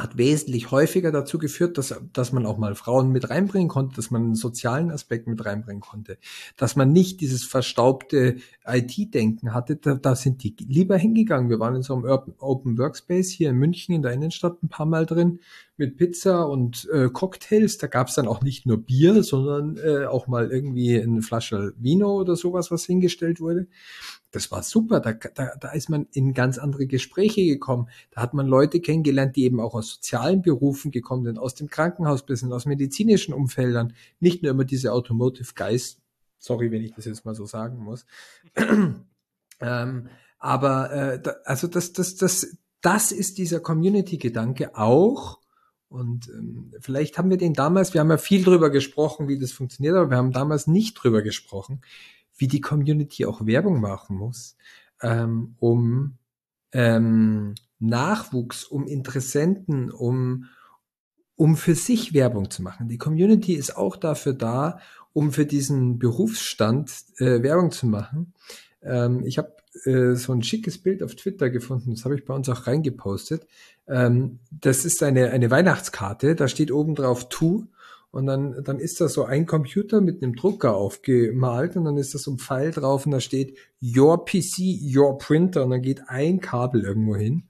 [0.01, 4.11] hat wesentlich häufiger dazu geführt, dass, dass man auch mal Frauen mit reinbringen konnte, dass
[4.11, 6.17] man einen sozialen Aspekt mit reinbringen konnte,
[6.57, 11.49] dass man nicht dieses verstaubte IT-Denken hatte, da, da sind die lieber hingegangen.
[11.49, 12.05] Wir waren in so einem
[12.39, 15.39] Open Workspace hier in München in der Innenstadt ein paar Mal drin
[15.77, 17.77] mit Pizza und äh, Cocktails.
[17.77, 21.73] Da gab es dann auch nicht nur Bier, sondern äh, auch mal irgendwie eine Flasche
[21.77, 23.67] Vino oder sowas, was hingestellt wurde
[24.31, 24.99] das war super.
[25.01, 27.89] Da, da, da ist man in ganz andere Gespräche gekommen.
[28.11, 31.69] Da hat man Leute kennengelernt, die eben auch aus sozialen Berufen gekommen sind, aus dem
[31.69, 33.93] Krankenhausbusiness, aus medizinischen Umfeldern.
[34.19, 35.97] Nicht nur immer diese Automotive Guys.
[36.37, 38.05] Sorry, wenn ich das jetzt mal so sagen muss.
[39.59, 40.07] ähm,
[40.39, 45.39] aber äh, da, also das, das, das, das ist dieser Community-Gedanke auch.
[45.89, 49.51] Und ähm, vielleicht haben wir den damals, wir haben ja viel drüber gesprochen, wie das
[49.51, 51.81] funktioniert, aber wir haben damals nicht drüber gesprochen,
[52.37, 54.55] wie die Community auch Werbung machen muss,
[55.01, 56.17] ähm, um
[56.71, 60.45] ähm, Nachwuchs, um Interessenten, um,
[61.35, 62.87] um für sich Werbung zu machen.
[62.87, 64.79] Die Community ist auch dafür da,
[65.13, 68.33] um für diesen Berufsstand äh, Werbung zu machen.
[68.81, 72.33] Ähm, ich habe äh, so ein schickes Bild auf Twitter gefunden, das habe ich bei
[72.33, 73.45] uns auch reingepostet.
[73.87, 77.67] Ähm, das ist eine, eine Weihnachtskarte, da steht oben drauf To
[78.11, 82.13] und dann, dann ist da so ein Computer mit einem Drucker aufgemalt und dann ist
[82.13, 84.59] da so ein Pfeil drauf und da steht Your PC,
[84.95, 87.43] Your Printer und dann geht ein Kabel irgendwo hin.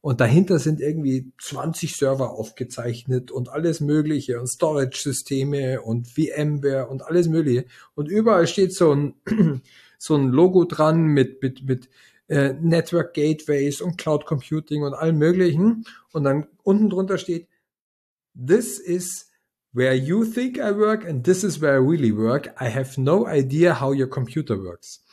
[0.00, 7.02] Und dahinter sind irgendwie 20 Server aufgezeichnet und alles Mögliche und Storage-Systeme und VMware und
[7.02, 7.66] alles Mögliche.
[7.94, 9.14] Und überall steht so ein,
[9.98, 11.88] so ein Logo dran mit, mit, mit
[12.28, 15.84] äh, Network Gateways und Cloud Computing und allem Möglichen.
[16.12, 17.48] Und dann unten drunter steht,
[18.34, 19.27] This is
[19.72, 22.54] where you think I work and this is where I really work.
[22.60, 25.04] I have no idea how your computer works.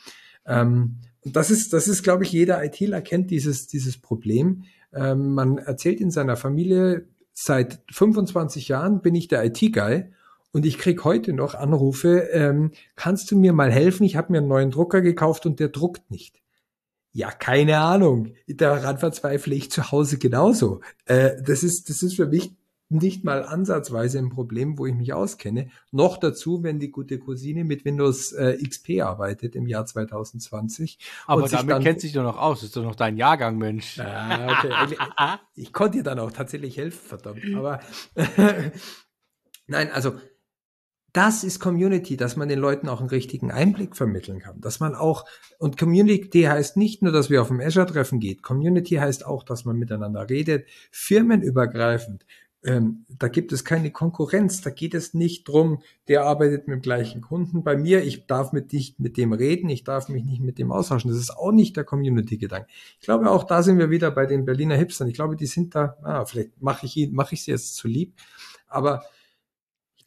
[0.46, 4.64] Ähm, das ist, das ist, glaube ich, jeder ITler kennt dieses, dieses Problem.
[4.94, 10.10] Ähm, man erzählt in seiner Familie, seit 25 Jahren bin ich der IT-Guy
[10.56, 14.04] Und ich krieg heute noch Anrufe, ähm, kannst du mir mal helfen?
[14.04, 16.40] Ich habe mir einen neuen Drucker gekauft und der druckt nicht.
[17.12, 18.32] Ja, keine Ahnung.
[18.48, 20.80] Daran verzweifle ich zu Hause genauso.
[21.04, 22.52] Äh, das ist, das ist für mich
[22.88, 25.70] nicht mal ansatzweise ein Problem, wo ich mich auskenne.
[25.90, 30.98] Noch dazu, wenn die gute Cousine mit Windows äh, XP arbeitet im Jahr 2020.
[31.26, 32.60] Aber damit dann, kennt sich doch noch aus.
[32.60, 33.98] Das ist doch noch dein Jahrgang, Mensch.
[33.98, 35.38] Ah, okay.
[35.54, 37.42] ich konnte dir dann auch tatsächlich helfen, verdammt.
[37.56, 37.80] Aber
[39.66, 40.14] nein, also
[41.16, 44.60] das ist Community, dass man den Leuten auch einen richtigen Einblick vermitteln kann.
[44.60, 45.24] Dass man auch,
[45.58, 48.42] und Community heißt nicht nur, dass wir auf dem Azure-Treffen geht.
[48.42, 52.26] Community heißt auch, dass man miteinander redet, firmenübergreifend.
[52.66, 54.60] Ähm, da gibt es keine Konkurrenz.
[54.60, 58.02] Da geht es nicht drum, der arbeitet mit dem gleichen Kunden bei mir.
[58.02, 59.68] Ich darf mit nicht mit dem reden.
[59.68, 61.10] Ich darf mich nicht mit dem austauschen.
[61.10, 62.68] Das ist auch nicht der Community-Gedanke.
[63.00, 65.08] Ich glaube, auch da sind wir wieder bei den Berliner Hipstern.
[65.08, 68.14] Ich glaube, die sind da, ah, vielleicht mache ich, mache ich sie jetzt zu lieb.
[68.66, 69.04] Aber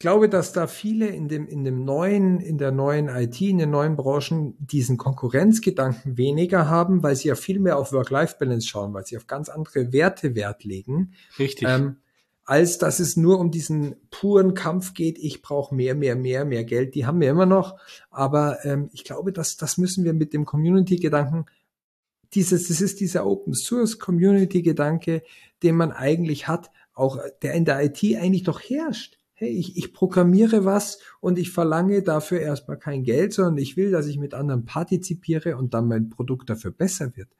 [0.00, 3.70] glaube, dass da viele in dem, in dem neuen, in der neuen IT, in den
[3.70, 9.06] neuen Branchen diesen Konkurrenzgedanken weniger haben, weil sie ja viel mehr auf Work-Life-Balance schauen, weil
[9.06, 11.12] sie auf ganz andere Werte Wert legen.
[11.38, 11.68] Richtig.
[11.68, 11.96] Ähm,
[12.44, 16.64] als dass es nur um diesen puren Kampf geht, ich brauche mehr, mehr, mehr, mehr
[16.64, 16.94] Geld.
[16.94, 17.78] Die haben wir immer noch.
[18.10, 21.46] Aber ähm, ich glaube, dass das müssen wir mit dem Community-Gedanken
[22.34, 25.22] dieses, das ist dieser Open Source Community Gedanke,
[25.62, 29.94] den man eigentlich hat, auch der in der IT eigentlich doch herrscht hey, ich, ich
[29.94, 34.34] programmiere was und ich verlange dafür erstmal kein Geld, sondern ich will, dass ich mit
[34.34, 37.30] anderen partizipiere und dann mein Produkt dafür besser wird.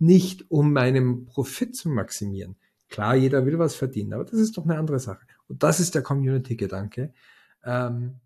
[0.00, 2.56] Nicht um meinen Profit zu maximieren.
[2.88, 5.26] Klar, jeder will was verdienen, aber das ist doch eine andere Sache.
[5.48, 7.12] Und das ist der Community-Gedanke.
[7.64, 8.20] Ähm,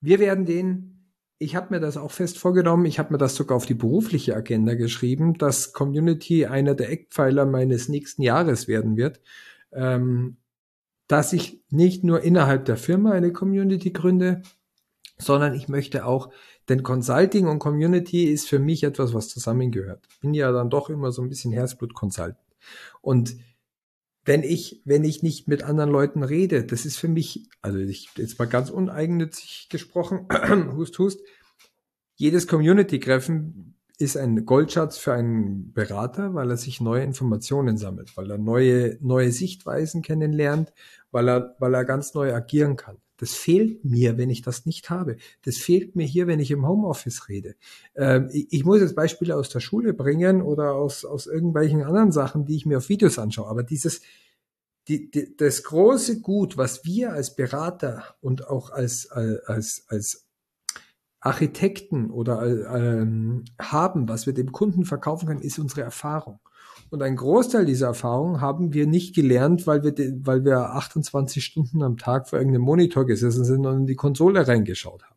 [0.00, 3.56] wir werden den, ich habe mir das auch fest vorgenommen, ich habe mir das sogar
[3.56, 9.20] auf die berufliche Agenda geschrieben, dass Community einer der Eckpfeiler meines nächsten Jahres werden wird.
[9.72, 10.38] Ähm,
[11.08, 14.42] dass ich nicht nur innerhalb der Firma eine Community gründe,
[15.18, 16.30] sondern ich möchte auch,
[16.68, 20.06] denn Consulting und Community ist für mich etwas, was zusammengehört.
[20.20, 22.38] Bin ja dann doch immer so ein bisschen Herzblut-Consultant.
[23.00, 23.36] Und
[24.26, 28.10] wenn ich, wenn ich nicht mit anderen Leuten rede, das ist für mich, also ich,
[28.16, 30.26] jetzt mal ganz uneigennützig gesprochen,
[30.76, 31.20] hust, hust,
[32.16, 38.30] jedes Community-Treffen ist ein Goldschatz für einen Berater, weil er sich neue Informationen sammelt, weil
[38.30, 40.72] er neue, neue Sichtweisen kennenlernt,
[41.12, 42.98] weil er, weil er ganz neu agieren kann.
[43.16, 45.16] Das fehlt mir, wenn ich das nicht habe.
[45.42, 47.54] Das fehlt mir hier, wenn ich im Homeoffice rede.
[47.94, 52.12] Ähm, ich, ich, muss jetzt Beispiele aus der Schule bringen oder aus, aus irgendwelchen anderen
[52.12, 53.48] Sachen, die ich mir auf Videos anschaue.
[53.48, 54.02] Aber dieses,
[54.88, 60.26] die, die, das große Gut, was wir als Berater und auch als, als, als
[61.20, 62.42] Architekten oder
[62.76, 66.38] ähm, haben, was wir dem Kunden verkaufen können, ist unsere Erfahrung.
[66.90, 71.82] Und ein Großteil dieser Erfahrung haben wir nicht gelernt, weil wir, weil wir 28 Stunden
[71.82, 75.16] am Tag vor irgendeinem Monitor gesessen sind und in die Konsole reingeschaut haben.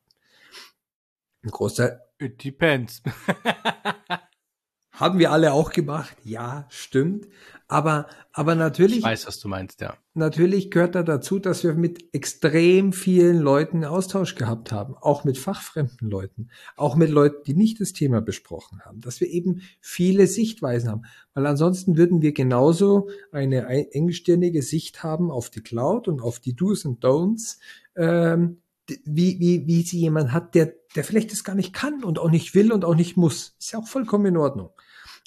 [1.43, 2.01] Ein Großteil.
[2.17, 3.01] It depends.
[4.91, 6.15] haben wir alle auch gemacht.
[6.23, 7.27] Ja, stimmt.
[7.71, 8.97] Aber, aber natürlich.
[8.97, 9.95] Ich weiß, was du meinst, ja.
[10.15, 14.95] Natürlich gehört da dazu, dass wir mit extrem vielen Leuten Austausch gehabt haben.
[14.95, 16.49] Auch mit fachfremden Leuten.
[16.75, 19.01] Auch mit Leuten, die nicht das Thema besprochen haben.
[19.01, 21.03] Dass wir eben viele Sichtweisen haben.
[21.35, 26.55] Weil ansonsten würden wir genauso eine engstirnige Sicht haben auf die Cloud und auf die
[26.55, 27.59] Do's und Don'ts,
[27.95, 28.63] ähm,
[29.05, 32.31] wie, wie, wie sie jemand hat, der, der vielleicht das gar nicht kann und auch
[32.31, 33.55] nicht will und auch nicht muss.
[33.59, 34.71] Ist ja auch vollkommen in Ordnung.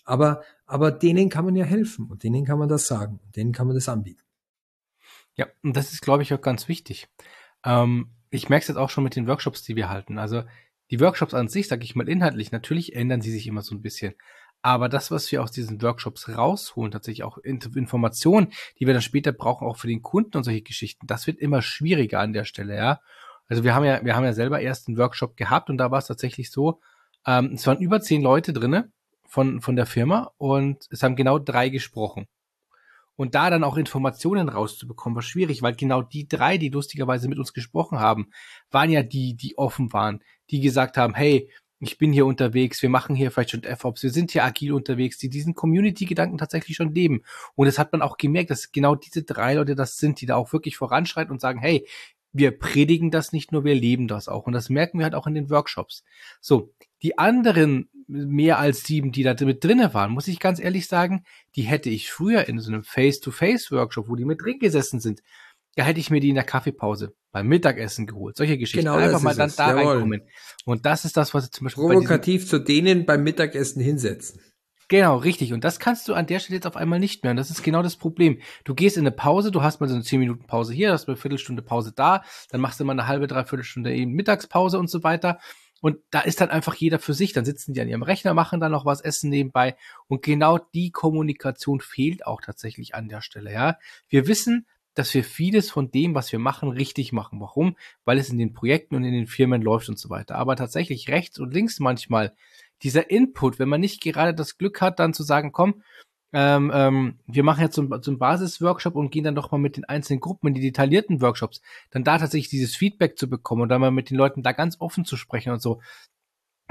[0.05, 3.53] Aber, aber denen kann man ja helfen und denen kann man das sagen und denen
[3.53, 4.23] kann man das anbieten.
[5.35, 7.09] Ja, und das ist, glaube ich, auch ganz wichtig.
[7.63, 10.19] Ähm, ich merke es jetzt auch schon mit den Workshops, die wir halten.
[10.19, 10.45] Also
[10.91, 13.83] die Workshops an sich, sage ich mal inhaltlich, natürlich ändern sie sich immer so ein
[13.83, 14.15] bisschen.
[14.63, 19.33] Aber das, was wir aus diesen Workshops rausholen, tatsächlich auch Informationen, die wir dann später
[19.33, 22.77] brauchen, auch für den Kunden und solche Geschichten, das wird immer schwieriger an der Stelle,
[22.77, 23.01] ja.
[23.47, 25.99] Also wir haben ja, wir haben ja selber erst einen Workshop gehabt und da war
[25.99, 26.81] es tatsächlich so,
[27.27, 28.91] ähm, es waren über zehn Leute drinne
[29.33, 32.27] von, von der Firma und es haben genau drei gesprochen.
[33.17, 37.39] Und da dann auch Informationen rauszubekommen, war schwierig, weil genau die drei, die lustigerweise mit
[37.39, 38.31] uns gesprochen haben,
[38.71, 41.49] waren ja die, die offen waren, die gesagt haben, hey,
[41.81, 45.17] ich bin hier unterwegs, wir machen hier vielleicht schon DevOps, wir sind hier agil unterwegs,
[45.17, 47.23] die diesen Community-Gedanken tatsächlich schon leben.
[47.55, 50.37] Und das hat man auch gemerkt, dass genau diese drei Leute das sind, die da
[50.37, 51.89] auch wirklich voranschreiten und sagen, hey,
[52.35, 54.47] wir predigen das nicht nur, wir leben das auch.
[54.47, 56.05] Und das merken wir halt auch in den Workshops.
[56.43, 60.87] So, die anderen mehr als sieben, die da mit drinne waren, muss ich ganz ehrlich
[60.87, 61.25] sagen,
[61.57, 65.23] die hätte ich früher in so einem Face-to-Face-Workshop, wo die mit drin gesessen sind,
[65.77, 68.37] da hätte ich mir die in der Kaffeepause beim Mittagessen geholt.
[68.37, 68.85] Solche Geschichten.
[68.87, 69.57] Genau, Einfach mal dann es.
[69.57, 69.93] da Jawohl.
[69.93, 70.23] reinkommen.
[70.67, 74.41] Und das ist das, was zum Beispiel provokativ zu denen beim Mittagessen hinsetzen.
[74.89, 75.55] Genau, richtig.
[75.55, 77.31] Und das kannst du an der Stelle jetzt auf einmal nicht mehr.
[77.31, 78.41] Und das ist genau das Problem.
[78.65, 81.07] Du gehst in eine Pause, du hast mal so eine 10 Minuten Pause hier, hast
[81.07, 84.79] mal eine Viertelstunde Pause da, dann machst du mal eine halbe, dreiviertel Stunde eben Mittagspause
[84.79, 85.39] und so weiter.
[85.83, 87.33] Und da ist dann einfach jeder für sich.
[87.33, 89.77] Dann sitzen die an ihrem Rechner, machen dann noch was, essen nebenbei.
[90.07, 93.79] Und genau die Kommunikation fehlt auch tatsächlich an der Stelle, ja.
[94.09, 97.41] Wir wissen, dass wir vieles von dem, was wir machen, richtig machen.
[97.41, 97.77] Warum?
[98.05, 100.37] Weil es in den Projekten und in den Firmen läuft und so weiter.
[100.37, 102.33] Aber tatsächlich rechts und links manchmal
[102.83, 105.83] dieser Input, wenn man nicht gerade das Glück hat, dann zu sagen, komm,
[106.33, 109.77] ähm, ähm, wir machen jetzt so, so einen Basisworkshop und gehen dann doch mal mit
[109.77, 113.69] den einzelnen Gruppen in die detaillierten Workshops, dann da tatsächlich dieses Feedback zu bekommen und
[113.69, 115.81] dann mal mit den Leuten da ganz offen zu sprechen und so,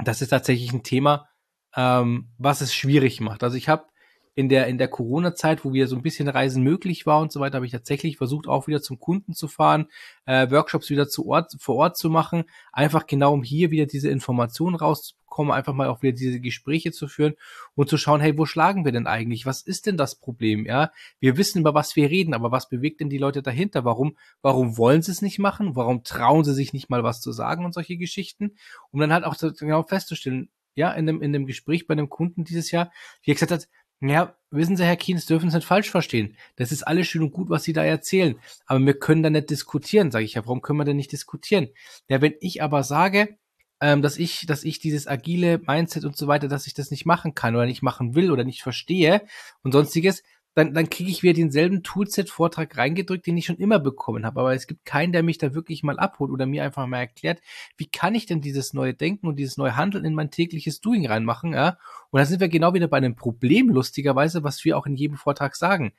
[0.02, 1.28] das ist tatsächlich ein Thema,
[1.76, 3.44] ähm, was es schwierig macht.
[3.44, 3.86] Also ich habe
[4.34, 7.40] in der, in der Corona-Zeit, wo wieder so ein bisschen Reisen möglich war und so
[7.40, 9.88] weiter, habe ich tatsächlich versucht, auch wieder zum Kunden zu fahren,
[10.24, 14.08] äh, Workshops wieder zu Ort, vor Ort zu machen, einfach genau, um hier wieder diese
[14.08, 17.34] Informationen rauszubekommen, einfach mal auch wieder diese Gespräche zu führen
[17.74, 19.44] und zu schauen, hey, wo schlagen wir denn eigentlich?
[19.44, 20.64] Was ist denn das Problem?
[20.64, 23.84] Ja, wir wissen, über was wir reden, aber was bewegt denn die Leute dahinter?
[23.84, 25.76] Warum, warum wollen sie es nicht machen?
[25.76, 28.56] Warum trauen sie sich nicht mal was zu sagen und solche Geschichten?
[28.90, 32.44] Um dann halt auch genau festzustellen, ja, in dem, in dem Gespräch bei einem Kunden
[32.44, 32.90] dieses Jahr,
[33.22, 33.68] wie er gesagt hat,
[34.10, 36.36] ja, wissen Sie, Herr Keynes, dürfen Sie nicht falsch verstehen.
[36.56, 38.36] Das ist alles schön und gut, was Sie da erzählen.
[38.66, 40.44] Aber wir können da nicht diskutieren, sage ich ja.
[40.44, 41.68] Warum können wir denn nicht diskutieren?
[42.08, 43.38] Ja, wenn ich aber sage,
[43.80, 47.06] ähm, dass ich, dass ich dieses agile Mindset und so weiter, dass ich das nicht
[47.06, 49.22] machen kann oder nicht machen will oder nicht verstehe
[49.62, 50.22] und sonstiges,
[50.54, 54.40] dann, dann kriege ich wieder denselben Toolset-Vortrag reingedrückt, den ich schon immer bekommen habe.
[54.40, 57.40] Aber es gibt keinen, der mich da wirklich mal abholt oder mir einfach mal erklärt,
[57.76, 61.06] wie kann ich denn dieses neue Denken und dieses neue Handeln in mein tägliches Doing
[61.06, 61.78] reinmachen, ja?
[62.10, 65.16] Und da sind wir genau wieder bei einem Problem, lustigerweise, was wir auch in jedem
[65.16, 65.94] Vortrag sagen.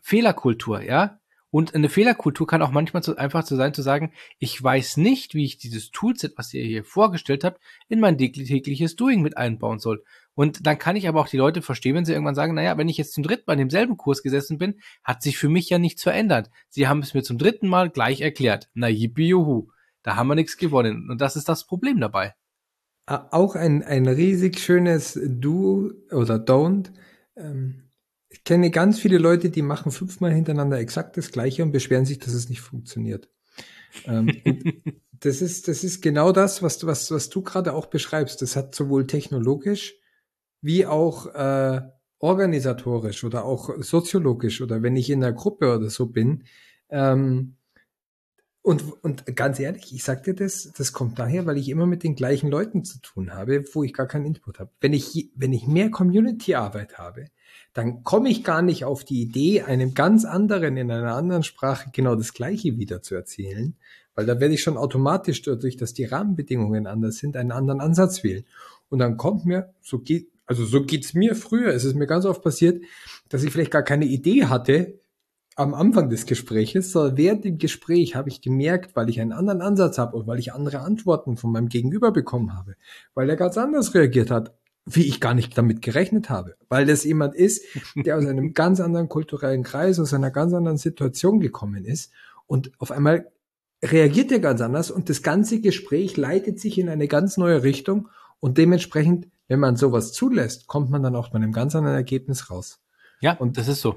[0.00, 1.20] Fehlerkultur, ja?
[1.50, 5.34] Und eine Fehlerkultur kann auch manchmal zu, einfach zu sein, zu sagen, ich weiß nicht,
[5.34, 9.80] wie ich dieses Toolset, was ihr hier vorgestellt habt, in mein tägliches Doing mit einbauen
[9.80, 10.04] soll.
[10.40, 12.88] Und dann kann ich aber auch die Leute verstehen, wenn sie irgendwann sagen, naja, wenn
[12.88, 15.78] ich jetzt zum dritten Mal in demselben Kurs gesessen bin, hat sich für mich ja
[15.78, 16.48] nichts verändert.
[16.70, 18.70] Sie haben es mir zum dritten Mal gleich erklärt.
[18.72, 19.68] Na yippie juhu.
[20.02, 21.10] Da haben wir nichts gewonnen.
[21.10, 22.32] Und das ist das Problem dabei.
[23.04, 26.90] Auch ein, ein riesig schönes Do oder Don't.
[27.36, 27.90] Ähm
[28.30, 32.18] ich kenne ganz viele Leute, die machen fünfmal hintereinander exakt das Gleiche und beschweren sich,
[32.18, 33.28] dass es nicht funktioniert.
[34.06, 34.30] ähm,
[35.20, 38.40] das ist, das ist genau das, was, was, was du gerade auch beschreibst.
[38.40, 39.99] Das hat sowohl technologisch
[40.62, 41.80] wie auch äh,
[42.18, 46.44] organisatorisch oder auch soziologisch oder wenn ich in einer Gruppe oder so bin.
[46.90, 47.56] Ähm,
[48.62, 52.02] und, und ganz ehrlich, ich sag dir das, das kommt daher, weil ich immer mit
[52.02, 54.70] den gleichen Leuten zu tun habe, wo ich gar keinen Input habe.
[54.82, 57.26] Wenn ich, wenn ich mehr Community-Arbeit habe,
[57.72, 61.88] dann komme ich gar nicht auf die Idee, einem ganz anderen in einer anderen Sprache
[61.90, 63.76] genau das Gleiche wieder zu erzählen,
[64.14, 68.22] weil da werde ich schon automatisch dadurch, dass die Rahmenbedingungen anders sind, einen anderen Ansatz
[68.22, 68.44] wählen.
[68.90, 72.24] Und dann kommt mir, so geht, also so geht's mir früher, es ist mir ganz
[72.24, 72.82] oft passiert,
[73.28, 74.98] dass ich vielleicht gar keine Idee hatte
[75.54, 79.60] am Anfang des Gespräches, sondern während dem Gespräch habe ich gemerkt, weil ich einen anderen
[79.60, 82.74] Ansatz habe und weil ich andere Antworten von meinem Gegenüber bekommen habe,
[83.14, 84.52] weil er ganz anders reagiert hat,
[84.86, 88.80] wie ich gar nicht damit gerechnet habe, weil das jemand ist, der aus einem ganz
[88.80, 92.12] anderen kulturellen Kreis, aus einer ganz anderen Situation gekommen ist
[92.48, 93.30] und auf einmal
[93.84, 98.08] reagiert er ganz anders und das ganze Gespräch leitet sich in eine ganz neue Richtung
[98.40, 102.50] und dementsprechend, wenn man sowas zulässt, kommt man dann auch bei einem ganz anderen Ergebnis
[102.50, 102.80] raus.
[103.20, 103.96] Ja, und das ist so.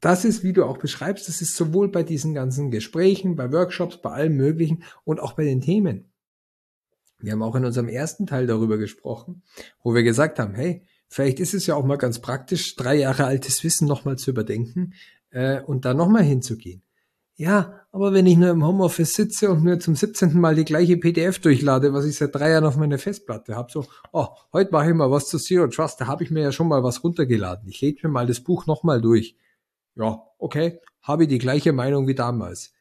[0.00, 3.96] Das ist, wie du auch beschreibst, das ist sowohl bei diesen ganzen Gesprächen, bei Workshops,
[4.02, 6.12] bei allem Möglichen und auch bei den Themen.
[7.18, 9.42] Wir haben auch in unserem ersten Teil darüber gesprochen,
[9.82, 13.24] wo wir gesagt haben, hey, vielleicht ist es ja auch mal ganz praktisch, drei Jahre
[13.24, 14.92] altes Wissen nochmal zu überdenken
[15.30, 16.83] äh, und da nochmal hinzugehen.
[17.36, 20.38] Ja, aber wenn ich nur im Homeoffice sitze und nur zum 17.
[20.40, 23.86] Mal die gleiche PDF durchlade, was ich seit drei Jahren auf meiner Festplatte habe, so,
[24.12, 26.68] oh, heute mache ich mal was zu Zero Trust, da habe ich mir ja schon
[26.68, 27.68] mal was runtergeladen.
[27.68, 29.36] Ich lese mir mal das Buch nochmal durch.
[29.96, 32.72] Ja, okay, habe ich die gleiche Meinung wie damals.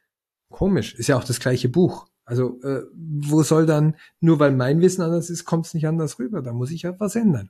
[0.50, 2.08] Komisch, ist ja auch das gleiche Buch.
[2.26, 6.20] Also äh, wo soll dann, nur weil mein Wissen anders ist, kommt es nicht anders
[6.20, 6.44] rüber.
[6.44, 7.50] Da muss ich ja was ändern.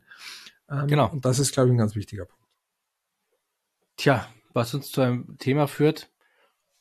[0.70, 1.12] Ähm, genau.
[1.12, 2.48] Und das ist, glaube ich, ein ganz wichtiger Punkt.
[3.98, 6.10] Tja, was uns zu einem Thema führt,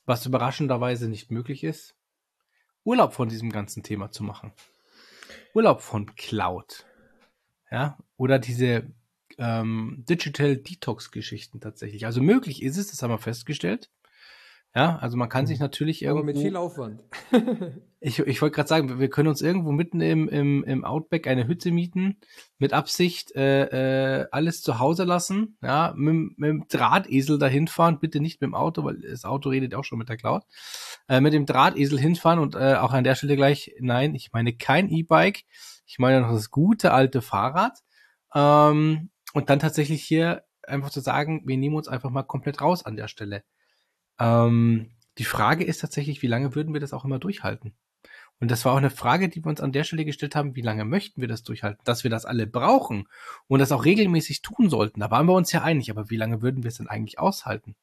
[0.05, 1.95] was überraschenderweise nicht möglich ist,
[2.85, 4.53] Urlaub von diesem ganzen Thema zu machen.
[5.55, 6.87] Urlaub von Cloud.
[7.71, 8.93] Ja, oder diese
[9.39, 12.07] ähm, Digital Detox Geschichten tatsächlich.
[12.07, 13.91] Also möglich ist es, das haben wir festgestellt.
[14.75, 15.65] Ja, also man kann sich mhm.
[15.65, 16.19] natürlich irgendwo.
[16.19, 17.05] Aber mit viel Aufwand.
[18.05, 21.47] ich ich wollte gerade sagen, wir können uns irgendwo mitten im, im, im Outback eine
[21.47, 22.19] Hütte mieten,
[22.59, 28.01] mit Absicht äh, äh, alles zu Hause lassen, ja, mit, mit dem Drahtesel dahin fahren,
[28.01, 30.43] bitte nicht mit dem Auto, weil das Auto redet auch schon mit der Cloud.
[31.09, 34.53] Äh, mit dem Drahtesel hinfahren und äh, auch an der Stelle gleich, nein, ich meine
[34.53, 35.45] kein E-Bike,
[35.87, 37.79] ich meine noch das gute alte Fahrrad.
[38.35, 42.85] Ähm, und dann tatsächlich hier einfach zu sagen, wir nehmen uns einfach mal komplett raus
[42.85, 43.45] an der Stelle.
[44.19, 47.77] Ähm, die Frage ist tatsächlich, wie lange würden wir das auch immer durchhalten?
[48.43, 50.63] Und das war auch eine Frage, die wir uns an der Stelle gestellt haben, wie
[50.63, 51.81] lange möchten wir das durchhalten?
[51.85, 53.07] Dass wir das alle brauchen
[53.47, 54.99] und das auch regelmäßig tun sollten.
[54.99, 57.77] Da waren wir uns ja einig, aber wie lange würden wir es denn eigentlich aushalten?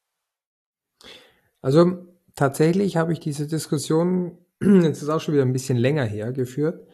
[1.62, 2.04] Also
[2.34, 6.86] tatsächlich habe ich diese Diskussion, jetzt ist auch schon wieder ein bisschen länger her, geführt.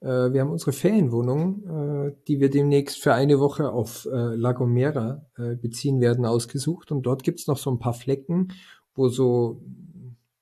[0.00, 4.52] Äh, wir haben unsere Ferienwohnung, äh, die wir demnächst für eine Woche auf äh, La
[4.52, 5.24] Gomera
[5.62, 6.92] beziehen werden, ausgesucht.
[6.92, 8.52] Und dort gibt es noch so ein paar Flecken,
[8.94, 9.62] wo so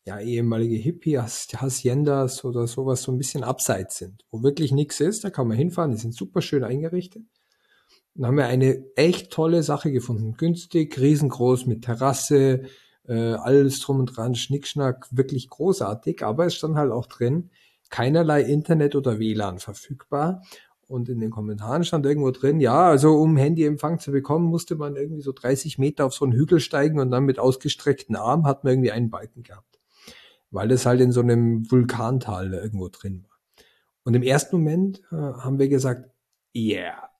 [0.04, 5.22] ja, ehemalige Hippie-Haciendas oder sowas so ein bisschen abseits sind, wo wirklich nichts ist.
[5.22, 7.22] Da kann man hinfahren, die sind super schön eingerichtet.
[8.14, 10.34] Dann haben wir eine echt tolle Sache gefunden.
[10.34, 12.62] Günstig, riesengroß, mit Terrasse,
[13.06, 17.50] äh, alles drum und dran, Schnickschnack, wirklich großartig, aber es stand halt auch drin,
[17.88, 20.42] keinerlei Internet oder WLAN verfügbar.
[20.88, 24.96] Und in den Kommentaren stand irgendwo drin, ja, also um Handyempfang zu bekommen, musste man
[24.96, 28.64] irgendwie so 30 Meter auf so einen Hügel steigen und dann mit ausgestreckten Arm hat
[28.64, 29.81] man irgendwie einen Balken gehabt.
[30.52, 33.38] Weil es halt in so einem Vulkantal irgendwo drin war.
[34.04, 36.10] Und im ersten Moment äh, haben wir gesagt,
[36.54, 37.10] yeah,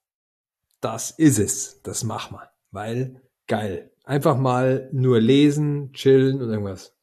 [0.80, 2.50] das ist es, das machen wir.
[2.70, 3.90] Weil geil.
[4.04, 6.94] Einfach mal nur lesen, chillen und irgendwas.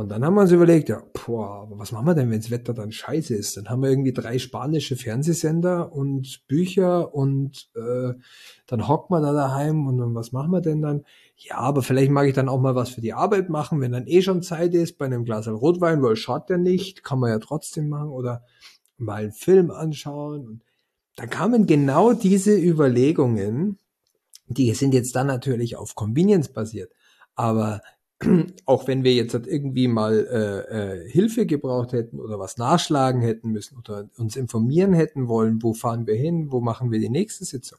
[0.00, 2.50] Und dann haben wir uns überlegt, ja, boah, aber was machen wir denn, wenn das
[2.50, 3.58] Wetter dann scheiße ist?
[3.58, 8.14] Dann haben wir irgendwie drei spanische Fernsehsender und Bücher und äh,
[8.66, 11.04] dann hockt man da daheim und dann, was machen wir denn dann?
[11.36, 14.06] Ja, aber vielleicht mag ich dann auch mal was für die Arbeit machen, wenn dann
[14.06, 17.38] eh schon Zeit ist, bei einem Glas Rotwein, weil schaut der nicht, kann man ja
[17.38, 18.42] trotzdem machen oder
[18.96, 20.46] mal einen Film anschauen.
[20.46, 20.62] Und
[21.16, 23.78] da kamen genau diese Überlegungen,
[24.46, 26.90] die sind jetzt dann natürlich auf Convenience basiert,
[27.34, 27.82] aber
[28.66, 33.22] auch wenn wir jetzt halt irgendwie mal äh, äh, Hilfe gebraucht hätten oder was nachschlagen
[33.22, 37.08] hätten müssen oder uns informieren hätten wollen, wo fahren wir hin, wo machen wir die
[37.08, 37.78] nächste Sitzung,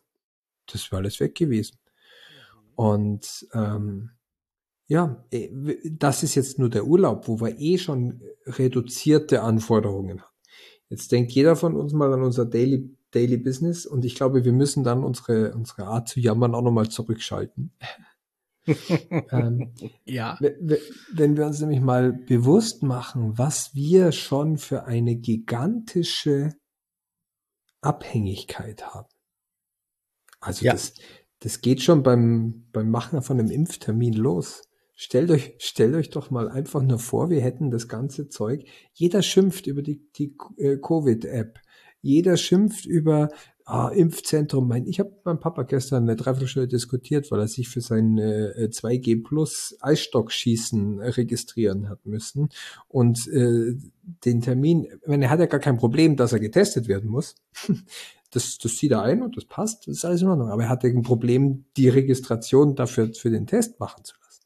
[0.72, 1.78] das wäre alles weg gewesen.
[2.76, 4.12] Und ähm,
[4.88, 5.50] ja, äh,
[5.92, 10.32] das ist jetzt nur der Urlaub, wo wir eh schon reduzierte Anforderungen haben.
[10.90, 14.54] Jetzt denkt jeder von uns mal an unser Daily, Daily Business und ich glaube, wir
[14.54, 17.72] müssen dann unsere, unsere Art zu jammern auch nochmal zurückschalten
[19.32, 19.74] ähm,
[20.06, 20.38] ja.
[20.40, 26.54] Wenn wir uns nämlich mal bewusst machen, was wir schon für eine gigantische
[27.82, 29.10] Abhängigkeit haben.
[30.40, 30.74] Also ja.
[30.74, 30.94] das,
[31.40, 34.64] das geht schon beim, beim Machen von einem Impftermin los.
[34.96, 38.66] Stellt euch, stellt euch doch mal einfach nur vor, wir hätten das ganze Zeug.
[38.94, 41.60] Jeder schimpft über die, die äh, Covid-App.
[42.02, 43.30] Jeder schimpft über
[43.66, 44.68] Ah, Impfzentrum.
[44.68, 48.18] Mein, ich habe mit meinem Papa gestern eine Dreiviertelstunde diskutiert, weil er sich für sein
[48.18, 52.50] äh, 2G Plus Eisstockschießen registrieren hat müssen.
[52.88, 53.76] Und äh,
[54.26, 57.36] den Termin, meine, er hat ja gar kein Problem, dass er getestet werden muss.
[58.34, 60.52] Das, das sieht er ein und das passt, das ist alles in Ordnung.
[60.52, 64.46] Aber er hatte ein Problem, die Registration dafür für den Test machen zu lassen.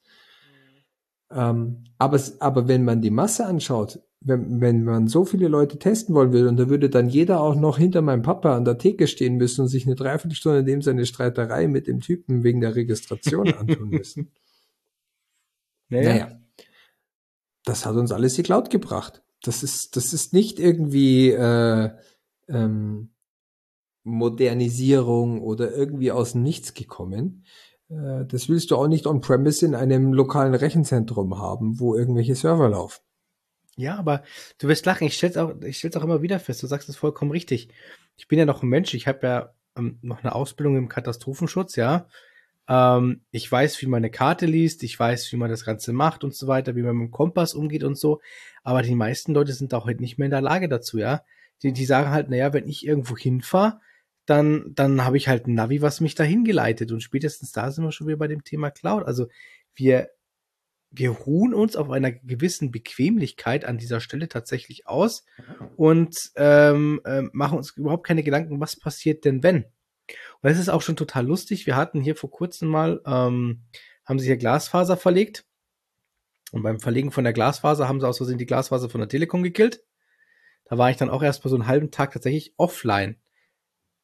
[1.30, 6.16] Ähm, aber, aber wenn man die Masse anschaut, wenn, wenn man so viele Leute testen
[6.16, 9.06] wollen will und da würde dann jeder auch noch hinter meinem Papa an der Theke
[9.06, 13.54] stehen müssen und sich eine Dreiviertelstunde neben seine Streiterei mit dem Typen wegen der Registration
[13.54, 14.32] antun müssen.
[15.88, 16.10] Naja.
[16.10, 16.40] naja.
[17.64, 19.22] Das hat uns alles die Cloud gebracht.
[19.44, 21.92] Das ist, das ist nicht irgendwie äh,
[22.48, 23.12] ähm,
[24.04, 27.46] Modernisierung oder irgendwie aus dem Nichts gekommen.
[27.90, 32.70] Äh, das willst du auch nicht on-premise in einem lokalen Rechenzentrum haben, wo irgendwelche Server
[32.70, 33.06] laufen.
[33.78, 34.24] Ja, aber
[34.58, 35.08] du wirst lachen.
[35.08, 36.64] Ich stell's auch, ich stell's auch immer wieder fest.
[36.64, 37.70] Du sagst es vollkommen richtig.
[38.16, 38.94] Ich bin ja noch ein Mensch.
[38.94, 42.08] Ich habe ja ähm, noch eine Ausbildung im Katastrophenschutz, ja.
[42.68, 44.84] Ähm, ich weiß, wie man eine Karte liest.
[44.84, 47.54] Ich weiß, wie man das Ganze macht und so weiter, wie man mit dem Kompass
[47.54, 48.22] umgeht und so.
[48.64, 51.24] Aber die meisten Leute sind auch heute nicht mehr in der Lage dazu, ja.
[51.62, 53.80] Die, die sagen halt, naja, wenn ich irgendwo hinfahre,
[54.26, 56.92] dann, dann habe ich halt ein Navi, was mich dahin geleitet.
[56.92, 59.06] Und spätestens da sind wir schon wieder bei dem Thema Cloud.
[59.06, 59.28] Also
[59.76, 60.10] wir
[60.98, 65.26] wir ruhen uns auf einer gewissen Bequemlichkeit an dieser Stelle tatsächlich aus
[65.76, 69.66] und ähm, äh, machen uns überhaupt keine Gedanken, was passiert denn wenn.
[70.42, 71.66] Und es ist auch schon total lustig.
[71.66, 73.64] Wir hatten hier vor kurzem mal, ähm,
[74.06, 75.46] haben sie hier Glasfaser verlegt.
[76.52, 79.44] Und beim Verlegen von der Glasfaser haben sie aus Versehen die Glasfaser von der Telekom
[79.44, 79.84] gekillt.
[80.66, 83.18] Da war ich dann auch erst mal so einen halben Tag tatsächlich offline.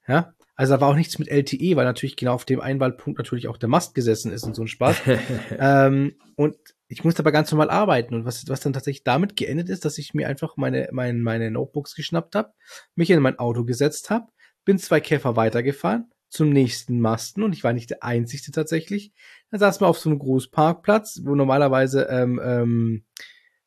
[0.08, 3.48] Ja, also da war auch nichts mit LTE, weil natürlich genau auf dem Einwahlpunkt natürlich
[3.48, 4.98] auch der Mast gesessen ist und so ein Spaß.
[5.60, 6.58] ähm, und
[6.92, 9.98] ich musste aber ganz normal arbeiten und was, was dann tatsächlich damit geendet ist, dass
[9.98, 12.52] ich mir einfach meine, meine, meine Notebooks geschnappt habe,
[12.96, 14.28] mich in mein Auto gesetzt habe,
[14.66, 19.14] bin zwei Käfer weitergefahren zum nächsten Masten und ich war nicht der Einzige tatsächlich.
[19.52, 23.06] Dann saß man auf so einem Großparkplatz, wo normalerweise ähm, ähm,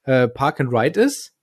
[0.03, 1.35] äh, Park and Ride ist.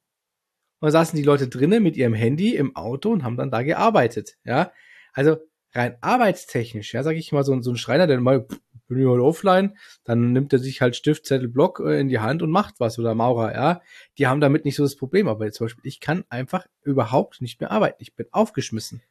[0.82, 3.64] Und da saßen die Leute drinnen mit ihrem Handy im Auto und haben dann da
[3.64, 4.38] gearbeitet.
[4.44, 4.72] Ja,
[5.14, 5.38] also
[5.74, 8.46] rein arbeitstechnisch, ja, sag ich mal, so, so ein Schreiner, der mal,
[8.92, 12.20] bin ich heute offline, dann nimmt er sich halt Stift, Zettel, Block äh, in die
[12.20, 13.82] Hand und macht was oder Maurer, ja.
[14.18, 17.60] Die haben damit nicht so das Problem, aber zum Beispiel, ich kann einfach überhaupt nicht
[17.62, 17.98] mehr arbeiten.
[18.00, 19.02] Ich bin aufgeschmissen.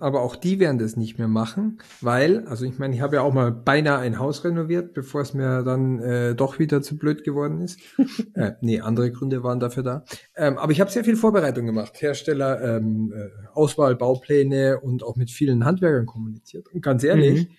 [0.00, 3.22] Aber auch die werden das nicht mehr machen, weil, also ich meine, ich habe ja
[3.22, 7.24] auch mal beinahe ein Haus renoviert, bevor es mir dann äh, doch wieder zu blöd
[7.24, 7.80] geworden ist.
[8.34, 10.04] äh, nee, andere Gründe waren dafür da.
[10.36, 12.00] Ähm, aber ich habe sehr viel Vorbereitung gemacht.
[12.00, 16.68] Hersteller, ähm, äh, Auswahl, Baupläne und auch mit vielen Handwerkern kommuniziert.
[16.68, 17.54] Und ganz ehrlich, mhm.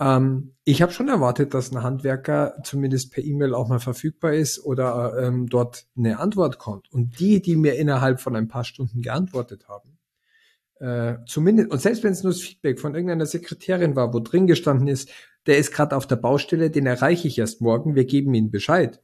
[0.00, 4.64] Ähm, ich habe schon erwartet, dass ein Handwerker zumindest per E-Mail auch mal verfügbar ist
[4.64, 6.92] oder ähm, dort eine Antwort kommt.
[6.92, 9.98] Und die, die mir innerhalb von ein paar Stunden geantwortet haben,
[10.80, 14.46] äh, zumindest, und selbst wenn es nur das Feedback von irgendeiner Sekretärin war, wo drin
[14.46, 15.10] gestanden ist,
[15.46, 19.00] der ist gerade auf der Baustelle, den erreiche ich erst morgen, wir geben ihm Bescheid.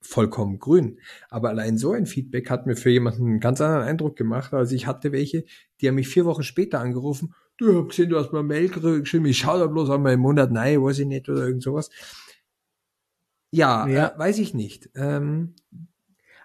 [0.00, 1.00] Vollkommen grün.
[1.28, 4.52] Aber allein so ein Feedback hat mir für jemanden einen ganz anderen Eindruck gemacht.
[4.52, 5.44] Also ich hatte welche,
[5.80, 8.68] die haben mich vier Wochen später angerufen, du hast gesehen, du hast mal ein Mail
[8.68, 11.90] geschrieben, ich schau da bloß einmal im Monat, nein, weiß ich nicht, oder irgend sowas.
[13.50, 14.08] Ja, ja.
[14.08, 14.90] Äh, weiß ich nicht.
[14.94, 15.54] Ähm,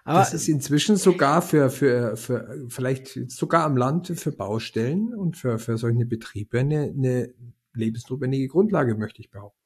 [0.04, 5.36] aber das ist inzwischen sogar für, für, für vielleicht sogar am Land für Baustellen und
[5.36, 7.34] für, für solche Betriebe eine, eine
[7.74, 9.58] lebensnotwendige Grundlage, möchte ich behaupten.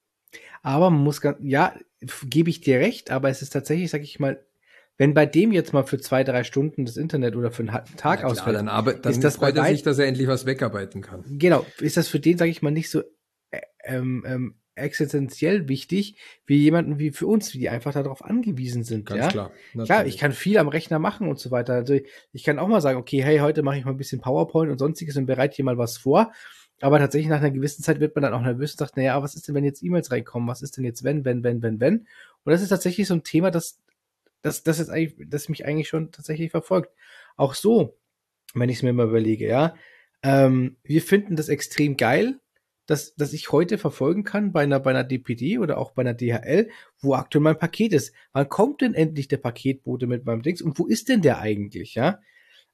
[0.61, 1.73] Aber man muss ganz, ja,
[2.23, 4.43] gebe ich dir recht, aber es ist tatsächlich, sag ich mal,
[4.97, 8.21] wenn bei dem jetzt mal für zwei, drei Stunden das Internet oder für einen Tag
[8.21, 11.01] ja, ausfällt, dann, aber, dann ist das freut er sich, dass er endlich was wegarbeiten
[11.01, 11.23] kann.
[11.27, 13.01] Genau, ist das für den, sag ich mal, nicht so
[13.51, 19.05] äh, ähm, ähm, existenziell wichtig, wie jemanden wie für uns, die einfach darauf angewiesen sind.
[19.05, 19.27] Ganz ja?
[19.29, 19.51] klar.
[19.73, 19.87] Natürlich.
[19.87, 21.73] Klar, ich kann viel am Rechner machen und so weiter.
[21.73, 21.97] Also
[22.31, 24.77] ich kann auch mal sagen, okay, hey, heute mache ich mal ein bisschen PowerPoint und
[24.77, 26.31] sonstiges und bereite hier mal was vor.
[26.81, 29.35] Aber tatsächlich nach einer gewissen Zeit wird man dann auch nervös und sagt, naja, was
[29.35, 30.49] ist denn, wenn jetzt E-Mails reinkommen?
[30.49, 31.99] Was ist denn jetzt, wenn, wenn, wenn, wenn, wenn?
[31.99, 33.79] Und das ist tatsächlich so ein Thema, das,
[34.45, 36.93] das, das ist eigentlich, das mich eigentlich schon tatsächlich verfolgt.
[37.35, 37.97] Auch so,
[38.53, 39.75] wenn ich es mir mal überlege, ja.
[40.21, 42.39] Ähm, wir finden das extrem geil,
[42.85, 46.13] dass, dass ich heute verfolgen kann bei einer, bei einer DPD oder auch bei einer
[46.13, 46.69] DHL,
[46.99, 48.13] wo aktuell mein Paket ist.
[48.33, 51.95] Wann kommt denn endlich der Paketbote mit meinem Dings und wo ist denn der eigentlich,
[51.95, 52.19] ja?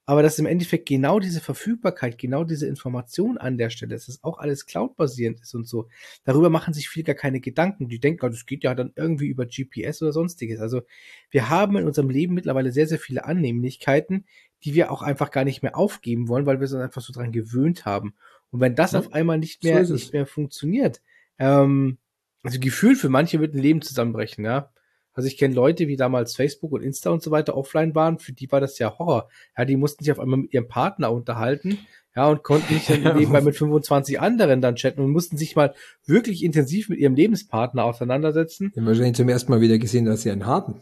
[0.05, 4.23] Aber dass im Endeffekt genau diese Verfügbarkeit, genau diese Information an der Stelle, dass das
[4.23, 5.87] auch alles cloud-basierend ist und so,
[6.23, 7.87] darüber machen sich viele gar keine Gedanken.
[7.87, 10.59] Die denken, oh, das geht ja dann irgendwie über GPS oder sonstiges.
[10.59, 10.81] Also
[11.29, 14.25] wir haben in unserem Leben mittlerweile sehr, sehr viele Annehmlichkeiten,
[14.63, 17.31] die wir auch einfach gar nicht mehr aufgeben wollen, weil wir uns einfach so dran
[17.31, 18.15] gewöhnt haben.
[18.49, 21.01] Und wenn das ja, auf einmal nicht mehr, so nicht mehr funktioniert,
[21.37, 21.97] ähm,
[22.43, 24.71] also Gefühl für manche wird ein Leben zusammenbrechen, ja.
[25.13, 28.33] Also ich kenne Leute, wie damals Facebook und Insta und so weiter offline waren, für
[28.33, 29.29] die war das ja Horror.
[29.57, 31.79] Ja, die mussten sich auf einmal mit ihrem Partner unterhalten,
[32.15, 35.73] ja, und konnten nicht dann nebenbei mit 25 anderen dann chatten und mussten sich mal
[36.05, 38.73] wirklich intensiv mit ihrem Lebenspartner auseinandersetzen.
[38.75, 40.75] Haben wahrscheinlich zum ersten Mal wieder gesehen, dass sie einen hatten.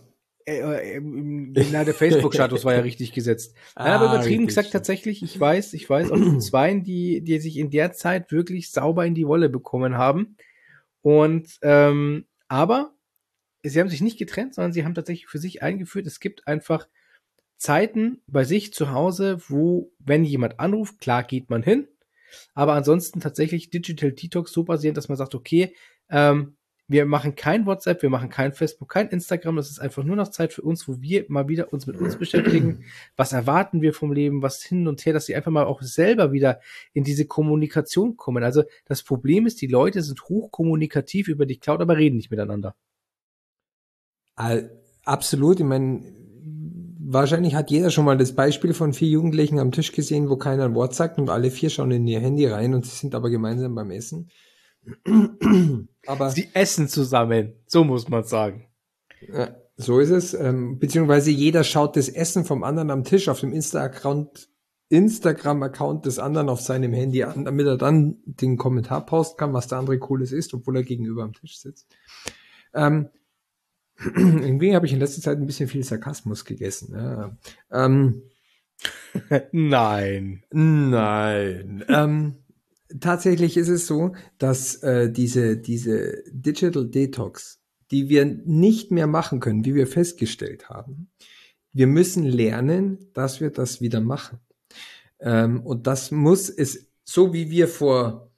[0.45, 1.01] Äh, äh,
[1.71, 3.55] na, der Facebook-Status war ja richtig gesetzt.
[3.75, 4.73] Nein, aber ah, übertrieben gesagt stimmt.
[4.73, 9.05] tatsächlich, ich weiß, ich weiß auch zwei, die, die sich in der Zeit wirklich sauber
[9.05, 10.35] in die Wolle bekommen haben.
[11.01, 12.93] Und ähm, aber
[13.63, 16.87] sie haben sich nicht getrennt, sondern sie haben tatsächlich für sich eingeführt, es gibt einfach
[17.57, 21.87] Zeiten bei sich zu Hause, wo, wenn jemand anruft, klar geht man hin,
[22.53, 25.75] aber ansonsten tatsächlich Digital Detox so basierend, dass man sagt, okay,
[26.09, 26.55] ähm,
[26.89, 29.57] wir machen kein WhatsApp, wir machen kein Facebook, kein Instagram.
[29.57, 32.17] Das ist einfach nur noch Zeit für uns, wo wir mal wieder uns mit uns
[32.17, 32.83] beschäftigen.
[33.15, 34.41] Was erwarten wir vom Leben?
[34.41, 36.59] Was hin und her, dass sie einfach mal auch selber wieder
[36.93, 38.43] in diese Kommunikation kommen.
[38.43, 42.75] Also das Problem ist, die Leute sind hochkommunikativ über die Cloud, aber reden nicht miteinander.
[45.03, 45.59] Absolut.
[45.59, 46.01] Ich meine,
[46.99, 50.65] wahrscheinlich hat jeder schon mal das Beispiel von vier Jugendlichen am Tisch gesehen, wo keiner
[50.65, 53.29] ein Wort sagt und alle vier schauen in ihr Handy rein und sie sind aber
[53.29, 54.29] gemeinsam beim Essen.
[56.07, 58.69] Aber sie essen zusammen, so muss man sagen.
[59.21, 60.33] Ja, so ist es.
[60.33, 64.49] Ähm, beziehungsweise jeder schaut das Essen vom anderen am Tisch auf dem Insta-Account,
[64.87, 69.67] Instagram-Account des anderen auf seinem Handy an, damit er dann den Kommentar posten kann, was
[69.67, 71.93] der andere Cooles ist, obwohl er gegenüber am Tisch sitzt.
[72.73, 73.09] Ähm,
[74.15, 76.93] irgendwie habe ich in letzter Zeit ein bisschen viel Sarkasmus gegessen.
[76.93, 77.37] Ja.
[77.71, 78.23] Ähm,
[79.51, 80.43] nein.
[80.51, 81.83] Nein.
[81.89, 82.35] ähm,
[82.99, 87.59] tatsächlich ist es so, dass äh, diese, diese Digital Detox,
[87.91, 91.09] die wir nicht mehr machen können, wie wir festgestellt haben,
[91.73, 94.39] wir müssen lernen, dass wir das wieder machen.
[95.19, 98.28] Ähm, und das muss es, so wie wir vor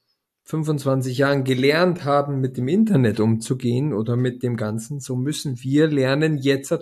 [0.51, 5.87] 25 Jahren gelernt haben, mit dem Internet umzugehen oder mit dem Ganzen, so müssen wir
[5.87, 6.77] lernen, jetzt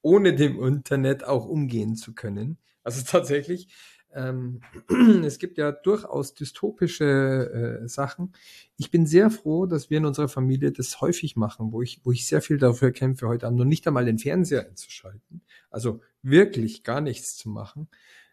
[0.00, 2.56] ohne dem Internet auch umgehen zu können.
[2.82, 3.68] Also tatsächlich
[4.14, 4.62] ähm,
[5.24, 8.32] es gibt ja durchaus dystopische äh, Sachen.
[8.78, 12.12] Ich bin sehr froh, dass wir in unserer Familie das häufig machen, wo ich, wo
[12.12, 15.42] ich sehr viel dafür kämpfe, heute Abend noch nicht einmal den Fernseher einzuschalten.
[15.68, 17.88] Also wirklich gar nichts zu machen.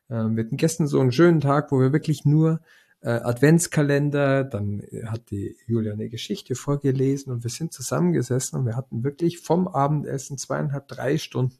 [0.10, 2.62] Ähm, wir hatten gestern so einen schönen Tag, wo wir wirklich nur
[3.02, 8.76] äh, Adventskalender, dann hat die Julia eine Geschichte vorgelesen und wir sind zusammengesessen und wir
[8.76, 11.58] hatten wirklich vom Abendessen zweieinhalb, drei Stunden,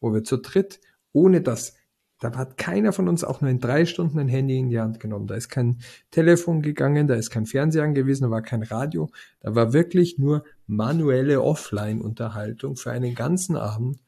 [0.00, 0.80] wo wir zu dritt,
[1.12, 1.74] ohne dass
[2.20, 4.98] da hat keiner von uns auch nur in drei Stunden ein Handy in die Hand
[4.98, 5.26] genommen.
[5.26, 5.80] Da ist kein
[6.10, 9.10] Telefon gegangen, da ist kein Fernseher angewiesen, da war kein Radio.
[9.40, 13.98] Da war wirklich nur manuelle Offline-Unterhaltung für einen ganzen Abend.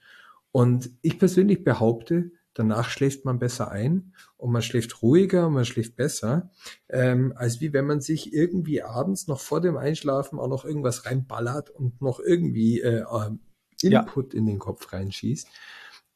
[0.50, 5.64] Und ich persönlich behaupte, danach schläft man besser ein und man schläft ruhiger und man
[5.64, 6.50] schläft besser,
[6.88, 11.04] ähm, als wie wenn man sich irgendwie abends noch vor dem Einschlafen auch noch irgendwas
[11.06, 13.04] reinballert und noch irgendwie äh,
[13.82, 14.38] Input ja.
[14.38, 15.48] in den Kopf reinschießt.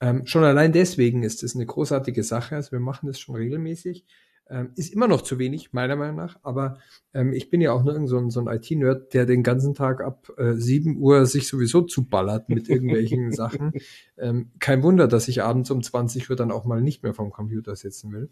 [0.01, 2.57] Ähm, schon allein deswegen ist es eine großartige Sache.
[2.57, 4.07] Also wir machen das schon regelmäßig.
[4.51, 6.39] Ähm, ist immer noch zu wenig, meiner Meinung nach.
[6.43, 6.79] Aber
[7.15, 10.03] ähm, ich bin ja auch nur so ein, so ein IT-Nerd, der den ganzen Tag
[10.03, 13.73] ab äh, 7 Uhr sich sowieso zuballert mit irgendwelchen Sachen.
[14.19, 17.31] Ähm, kein Wunder, dass ich abends um 20 Uhr dann auch mal nicht mehr vom
[17.31, 18.31] Computer sitzen will.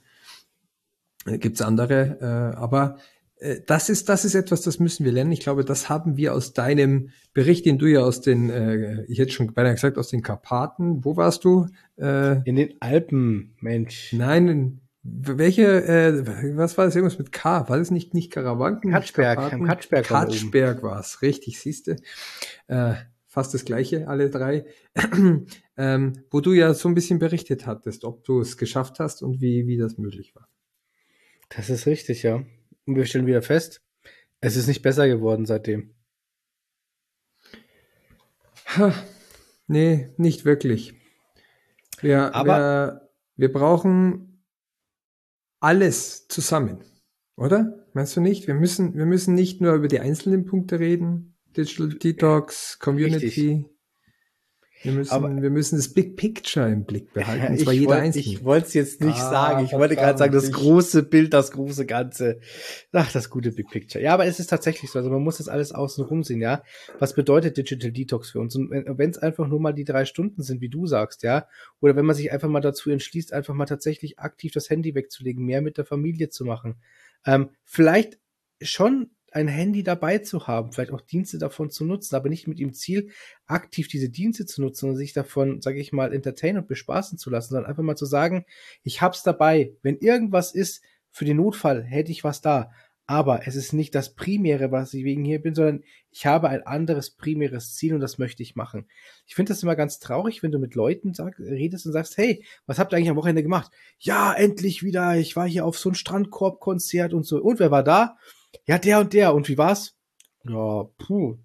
[1.27, 2.97] Äh, gibt's andere, äh, aber
[3.41, 5.33] äh, das ist, das ist etwas, das müssen wir lernen.
[5.33, 9.19] Ich glaube, das haben wir aus deinem Bericht, den du ja aus den, äh, ich
[9.19, 11.05] hätte schon beinahe gesagt, aus den Karpaten.
[11.05, 11.67] Wo warst du?
[11.97, 14.13] Äh, in den Alpen, Mensch.
[14.13, 16.97] Nein, welche, äh, was war das?
[16.97, 17.69] Irgendwas mit K?
[17.69, 18.91] War das nicht, nicht Karawanken?
[18.91, 20.07] Katschberg, am Katschberg.
[20.07, 21.97] Katschberg war es, richtig, siehste.
[22.67, 22.95] Äh,
[23.27, 24.67] fast das gleiche, alle drei.
[25.77, 29.41] ähm, wo du ja so ein bisschen berichtet hattest, ob du es geschafft hast und
[29.41, 30.49] wie, wie das möglich war.
[31.49, 32.45] Das ist richtig, ja.
[32.87, 33.83] Und wir stellen wieder fest,
[34.41, 35.95] es ist nicht besser geworden seitdem.
[38.77, 38.93] Ha,
[39.67, 40.95] nee, nicht wirklich.
[42.01, 44.28] Wir, Aber wir, wir brauchen
[45.61, 46.79] alles zusammen,
[47.37, 47.87] oder?
[47.95, 48.47] Meinst du nicht?
[48.47, 51.37] Wir müssen, wir müssen nicht nur über die einzelnen Punkte reden.
[51.57, 53.27] Digital Detox, Community.
[53.27, 53.78] Richtig.
[54.83, 57.53] Wir müssen, aber, wir müssen das Big Picture im Blick behalten.
[57.53, 58.25] Und zwar jeder wollt, Einzelne.
[58.25, 59.65] Ich wollte es jetzt nicht ah, sagen.
[59.65, 62.41] Ich wollte gerade sagen, das große Bild, das große Ganze.
[62.93, 64.03] Ach, das gute Big Picture.
[64.03, 64.99] Ja, aber es ist tatsächlich so.
[64.99, 66.63] Also man muss das alles außen sehen, ja.
[66.99, 68.55] Was bedeutet Digital Detox für uns?
[68.57, 71.49] Und wenn es einfach nur mal die drei Stunden sind, wie du sagst, ja.
[71.81, 75.45] Oder wenn man sich einfach mal dazu entschließt, einfach mal tatsächlich aktiv das Handy wegzulegen,
[75.45, 76.77] mehr mit der Familie zu machen.
[77.27, 78.19] Ähm, vielleicht
[78.63, 82.59] schon ein Handy dabei zu haben, vielleicht auch Dienste davon zu nutzen, aber nicht mit
[82.59, 83.11] dem Ziel,
[83.47, 87.31] aktiv diese Dienste zu nutzen und sich davon, sage ich mal, entertainen und bespaßen zu
[87.31, 88.45] lassen, sondern einfach mal zu sagen,
[88.83, 89.73] ich hab's dabei.
[89.83, 92.71] Wenn irgendwas ist, für den Notfall hätte ich was da.
[93.11, 96.67] Aber es ist nicht das Primäre, was ich wegen hier bin, sondern ich habe ein
[96.67, 98.87] anderes primäres Ziel und das möchte ich machen.
[99.27, 102.45] Ich finde das immer ganz traurig, wenn du mit Leuten sag, redest und sagst, hey,
[102.67, 103.73] was habt ihr eigentlich am Wochenende gemacht?
[103.99, 105.17] Ja, endlich wieder.
[105.17, 107.39] Ich war hier auf so ein Strandkorb-Konzert und so.
[107.43, 108.19] Und wer war da?
[108.67, 109.35] Ja, der und der.
[109.35, 109.97] Und wie war's?
[110.45, 111.39] Ja, puh.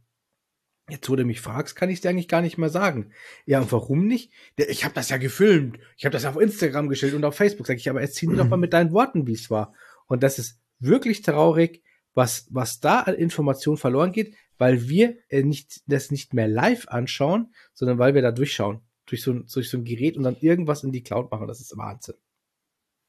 [0.89, 3.13] Jetzt, wo du mich fragst, kann ich dir eigentlich gar nicht mehr sagen.
[3.45, 4.31] Ja, und warum nicht?
[4.57, 5.79] Ich habe das ja gefilmt.
[5.97, 7.65] Ich habe das auf Instagram gestellt und auf Facebook.
[7.67, 9.73] Sag ich, aber erzähl mir doch mal mit deinen Worten, wie es war.
[10.07, 11.83] Und das ist wirklich traurig,
[12.13, 16.87] was, was da an Informationen verloren geht, weil wir äh, nicht, das nicht mehr live
[16.89, 18.81] anschauen, sondern weil wir da durchschauen.
[19.05, 21.47] Durch so, durch so ein Gerät und dann irgendwas in die Cloud machen.
[21.47, 22.15] Das ist Wahnsinn.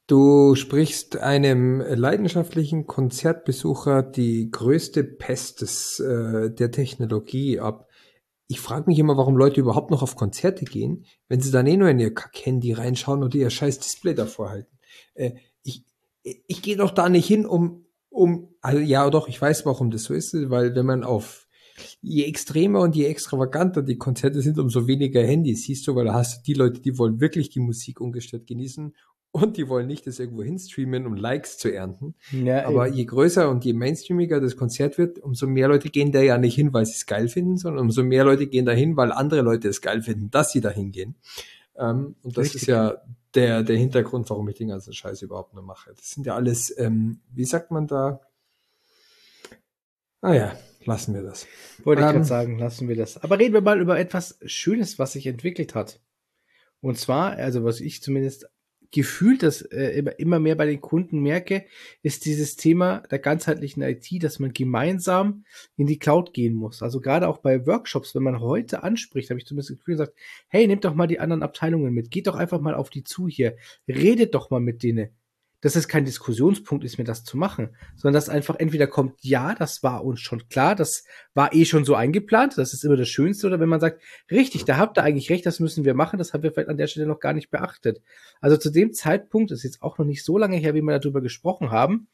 [0.06, 7.88] Du sprichst einem leidenschaftlichen Konzertbesucher die größte Pest des, äh, der Technologie ab.
[8.46, 11.78] Ich frage mich immer, warum Leute überhaupt noch auf Konzerte gehen, wenn sie dann eh
[11.78, 14.78] nur in ihr Kack-Handy reinschauen und ihr scheiß Display davor halten.
[15.14, 15.32] Äh,
[15.62, 15.84] ich
[16.22, 20.04] ich gehe doch da nicht hin, um, um, also ja doch, ich weiß, warum das
[20.04, 21.46] so ist, weil wenn man auf
[22.02, 26.14] je extremer und je extravaganter die Konzerte sind, umso weniger Handys siehst du, weil da
[26.14, 28.94] hast du die Leute, die wollen wirklich die Musik ungestört genießen
[29.34, 32.14] und die wollen nicht das irgendwo hinstreamen, um Likes zu ernten.
[32.30, 32.96] Ja, Aber eben.
[32.96, 36.54] je größer und je mainstreamiger das Konzert wird, umso mehr Leute gehen da ja nicht
[36.54, 39.40] hin, weil sie es geil finden, sondern umso mehr Leute gehen da hin, weil andere
[39.40, 41.16] Leute es geil finden, dass sie da hingehen.
[41.76, 42.62] Ähm, und das Richtig.
[42.62, 43.02] ist ja
[43.34, 45.90] der, der Hintergrund, warum ich den ganzen Scheiß überhaupt nur mache.
[45.96, 48.20] Das sind ja alles, ähm, wie sagt man da?
[50.20, 51.48] Ah ja, lassen wir das.
[51.82, 53.20] Wollte ich ähm, gerade sagen, lassen wir das.
[53.20, 55.98] Aber reden wir mal über etwas Schönes, was sich entwickelt hat.
[56.80, 58.46] Und zwar, also was ich zumindest
[58.94, 61.64] gefühlt das äh, immer mehr bei den Kunden merke,
[62.02, 65.44] ist dieses Thema der ganzheitlichen IT, dass man gemeinsam
[65.76, 66.80] in die Cloud gehen muss.
[66.80, 70.14] Also gerade auch bei Workshops, wenn man heute anspricht, habe ich zumindest das Gefühl gesagt,
[70.46, 73.26] hey, nehmt doch mal die anderen Abteilungen mit, geht doch einfach mal auf die zu
[73.26, 73.56] hier,
[73.88, 75.08] redet doch mal mit denen
[75.64, 79.54] dass es kein Diskussionspunkt ist, mir das zu machen, sondern dass einfach entweder kommt, ja,
[79.54, 83.08] das war uns schon klar, das war eh schon so eingeplant, das ist immer das
[83.08, 86.18] Schönste, oder wenn man sagt, richtig, da habt ihr eigentlich recht, das müssen wir machen,
[86.18, 88.02] das haben wir vielleicht an der Stelle noch gar nicht beachtet.
[88.42, 90.98] Also zu dem Zeitpunkt, das ist jetzt auch noch nicht so lange her, wie wir
[90.98, 92.08] darüber gesprochen haben,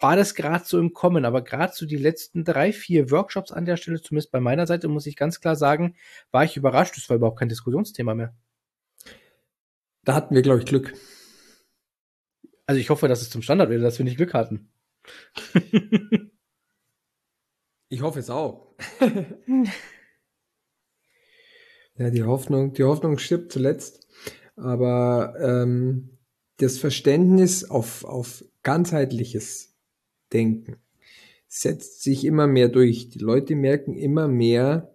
[0.00, 3.66] war das gerade so im Kommen, aber gerade so die letzten drei, vier Workshops an
[3.66, 5.94] der Stelle, zumindest bei meiner Seite, muss ich ganz klar sagen,
[6.32, 8.34] war ich überrascht, das war überhaupt kein Diskussionsthema mehr.
[10.02, 10.92] Da hatten wir, glaube ich, Glück.
[12.66, 14.68] Also ich hoffe, dass es zum Standard wird, dass wir nicht Glück hatten.
[17.88, 18.74] ich hoffe es auch.
[21.96, 24.08] ja, die Hoffnung, die Hoffnung stirbt zuletzt.
[24.56, 26.18] Aber ähm,
[26.58, 29.74] das Verständnis auf, auf ganzheitliches
[30.32, 30.76] Denken
[31.48, 33.10] setzt sich immer mehr durch.
[33.10, 34.93] Die Leute merken immer mehr,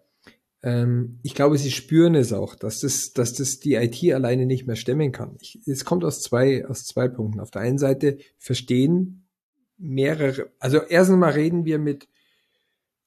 [0.61, 4.67] ähm, ich glaube, sie spüren es auch, dass das, dass das die IT alleine nicht
[4.67, 5.37] mehr stemmen kann.
[5.39, 7.39] Ich, es kommt aus zwei, aus zwei Punkten.
[7.39, 9.27] Auf der einen Seite verstehen
[9.77, 12.07] mehrere, also erst einmal reden wir mit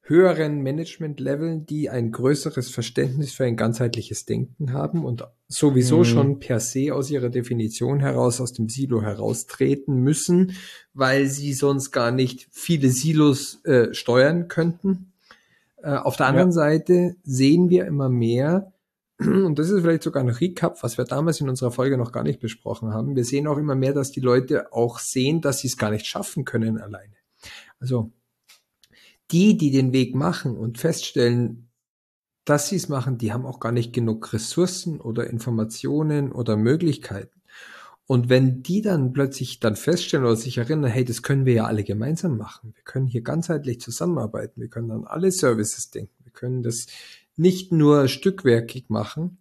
[0.05, 6.05] höheren Management-Leveln, die ein größeres Verständnis für ein ganzheitliches Denken haben und sowieso mhm.
[6.05, 10.57] schon per se aus ihrer Definition heraus aus dem Silo heraustreten müssen,
[10.93, 15.12] weil sie sonst gar nicht viele Silos äh, steuern könnten.
[15.83, 16.55] Äh, auf der anderen ja.
[16.55, 18.73] Seite sehen wir immer mehr,
[19.19, 22.23] und das ist vielleicht sogar ein Recap, was wir damals in unserer Folge noch gar
[22.23, 23.17] nicht besprochen haben.
[23.17, 26.07] Wir sehen auch immer mehr, dass die Leute auch sehen, dass sie es gar nicht
[26.07, 27.15] schaffen können alleine.
[27.79, 28.13] Also
[29.31, 31.69] die, die den Weg machen und feststellen,
[32.45, 37.42] dass sie es machen, die haben auch gar nicht genug Ressourcen oder Informationen oder Möglichkeiten.
[38.07, 41.65] Und wenn die dann plötzlich dann feststellen oder sich erinnern, hey, das können wir ja
[41.67, 42.75] alle gemeinsam machen.
[42.75, 44.61] Wir können hier ganzheitlich zusammenarbeiten.
[44.61, 46.15] Wir können an alle Services denken.
[46.25, 46.87] Wir können das
[47.37, 49.39] nicht nur stückwerkig machen.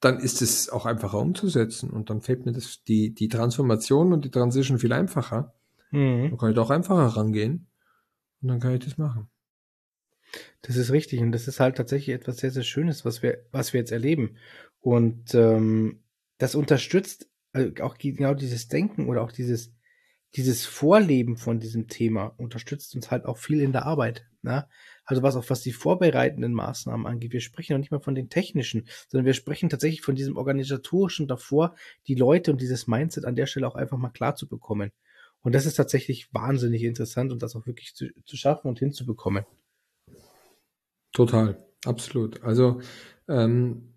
[0.00, 1.90] Dann ist es auch einfacher umzusetzen.
[1.90, 5.54] Und dann fällt mir das, die, die Transformation und die Transition viel einfacher.
[5.90, 6.30] Mhm.
[6.30, 7.66] Dann kann ich da auch einfacher rangehen.
[8.42, 9.28] Und dann kann ich das machen.
[10.62, 11.20] Das ist richtig.
[11.20, 14.36] Und das ist halt tatsächlich etwas sehr, sehr Schönes, was wir, was wir jetzt erleben.
[14.80, 16.00] Und ähm,
[16.38, 19.72] das unterstützt also auch genau dieses Denken oder auch dieses,
[20.34, 24.26] dieses Vorleben von diesem Thema unterstützt uns halt auch viel in der Arbeit.
[24.42, 24.66] Ne?
[25.04, 27.32] Also was auch was die vorbereitenden Maßnahmen angeht.
[27.32, 31.28] Wir sprechen noch nicht mal von den technischen, sondern wir sprechen tatsächlich von diesem organisatorischen
[31.28, 31.76] davor,
[32.08, 34.90] die Leute und dieses Mindset an der Stelle auch einfach mal klar zu bekommen.
[35.42, 39.44] Und das ist tatsächlich wahnsinnig interessant und das auch wirklich zu, zu schaffen und hinzubekommen.
[41.12, 42.42] Total, absolut.
[42.42, 42.80] Also
[43.28, 43.93] ähm,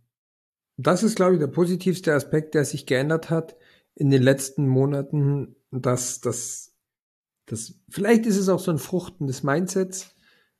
[0.77, 3.57] das ist, glaube ich, der positivste Aspekt, der sich geändert hat
[3.95, 6.73] in den letzten Monaten, dass das,
[7.45, 10.15] das vielleicht ist es auch so ein Fruchten des Mindsets.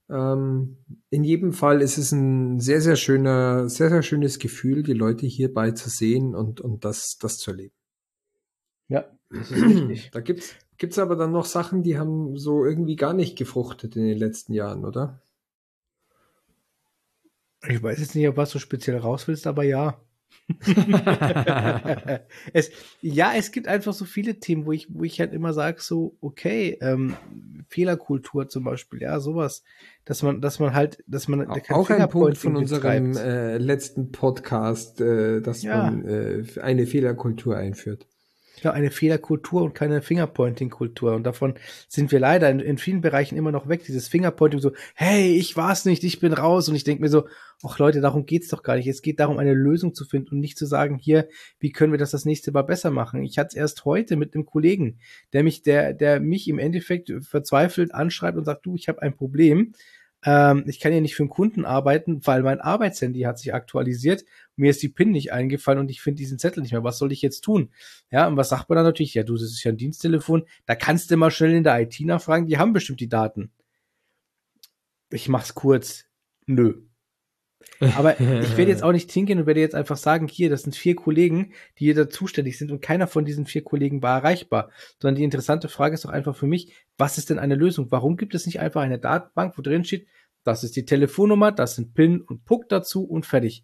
[0.10, 0.78] Ähm,
[1.10, 5.26] in jedem Fall ist es ein sehr, sehr schöner, sehr, sehr schönes Gefühl, die Leute
[5.26, 7.76] hierbei zu sehen und, und das, das zu erleben.
[8.88, 10.12] Ja, das ist richtig.
[10.12, 14.06] Da gibt's Gibt's aber dann noch Sachen, die haben so irgendwie gar nicht gefruchtet in
[14.06, 15.22] den letzten Jahren, oder?
[17.68, 20.00] Ich weiß jetzt nicht, ob was du speziell raus willst, aber ja.
[22.54, 22.72] es,
[23.02, 26.16] ja, es gibt einfach so viele Themen, wo ich, wo ich halt immer sage, so,
[26.22, 27.16] okay, ähm,
[27.68, 29.64] Fehlerkultur zum Beispiel, ja, sowas,
[30.06, 35.02] dass man, dass man halt, dass man auch ein Punkt von unserem äh, letzten Podcast,
[35.02, 35.92] äh, dass ja.
[35.92, 38.08] man äh, eine Fehlerkultur einführt
[38.64, 41.16] ja, eine Fehlerkultur und keine Fingerpointing-Kultur.
[41.16, 41.56] Und davon
[41.88, 43.84] sind wir leider in, in, vielen Bereichen immer noch weg.
[43.86, 46.70] Dieses Fingerpointing so, hey, ich war's nicht, ich bin raus.
[46.70, 47.28] Und ich denke mir so,
[47.64, 48.88] ach Leute, darum geht's doch gar nicht.
[48.88, 51.28] Es geht darum, eine Lösung zu finden und nicht zu sagen, hier,
[51.60, 53.24] wie können wir das das nächste Mal besser machen?
[53.24, 55.00] Ich hatte es erst heute mit einem Kollegen,
[55.34, 59.16] der mich, der, der mich im Endeffekt verzweifelt anschreibt und sagt, du, ich habe ein
[59.16, 59.74] Problem
[60.28, 64.26] ähm, ich kann ja nicht für einen Kunden arbeiten, weil mein Arbeitshandy hat sich aktualisiert.
[64.58, 66.84] Mir ist die PIN nicht eingefallen und ich finde diesen Zettel nicht mehr.
[66.84, 67.72] Was soll ich jetzt tun?
[68.12, 69.14] Ja, und was sagt man dann natürlich?
[69.14, 70.44] Ja, du, das ist ja ein Diensttelefon.
[70.66, 72.46] Da kannst du mal schnell in der IT nachfragen.
[72.46, 73.54] Die haben bestimmt die Daten.
[75.10, 76.04] Ich mach's kurz.
[76.46, 76.82] Nö.
[77.96, 80.76] Aber ich werde jetzt auch nicht hingehen und werde jetzt einfach sagen, hier, das sind
[80.76, 84.70] vier Kollegen, die hier da zuständig sind und keiner von diesen vier Kollegen war erreichbar.
[85.02, 87.88] Sondern die interessante Frage ist doch einfach für mich, was ist denn eine Lösung?
[87.90, 90.08] Warum gibt es nicht einfach eine Datenbank, wo drin steht,
[90.44, 93.64] das ist die Telefonnummer, das sind PIN und Puck dazu und fertig.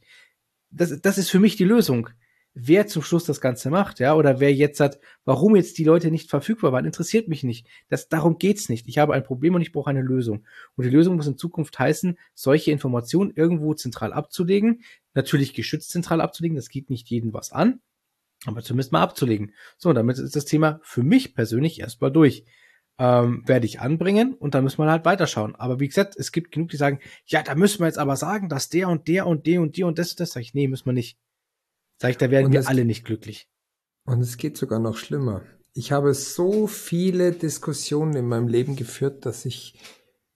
[0.69, 2.09] Das, das ist für mich die Lösung
[2.53, 6.11] wer zum Schluss das Ganze macht, ja, oder wer jetzt hat, warum jetzt die Leute
[6.11, 7.67] nicht verfügbar waren, interessiert mich nicht.
[7.89, 8.87] Das, darum geht's nicht.
[8.87, 10.45] Ich habe ein Problem und ich brauche eine Lösung.
[10.75, 14.83] Und die Lösung muss in Zukunft heißen, solche Informationen irgendwo zentral abzulegen,
[15.13, 17.81] natürlich geschützt zentral abzulegen, das geht nicht jedem was an,
[18.45, 19.53] aber zumindest mal abzulegen.
[19.77, 22.45] So, damit ist das Thema für mich persönlich erstmal durch.
[22.99, 25.55] Ähm, werde ich anbringen und dann müssen wir halt weiterschauen.
[25.55, 28.49] Aber wie gesagt, es gibt genug, die sagen, ja, da müssen wir jetzt aber sagen,
[28.49, 30.85] dass der und der und der und die und das, das sage ich, nee, müssen
[30.85, 31.17] wir nicht.
[32.03, 33.47] Sag ich, da werden und wir alle nicht glücklich.
[34.05, 35.41] Und es geht sogar noch schlimmer.
[35.73, 39.75] Ich habe so viele Diskussionen in meinem Leben geführt, dass ich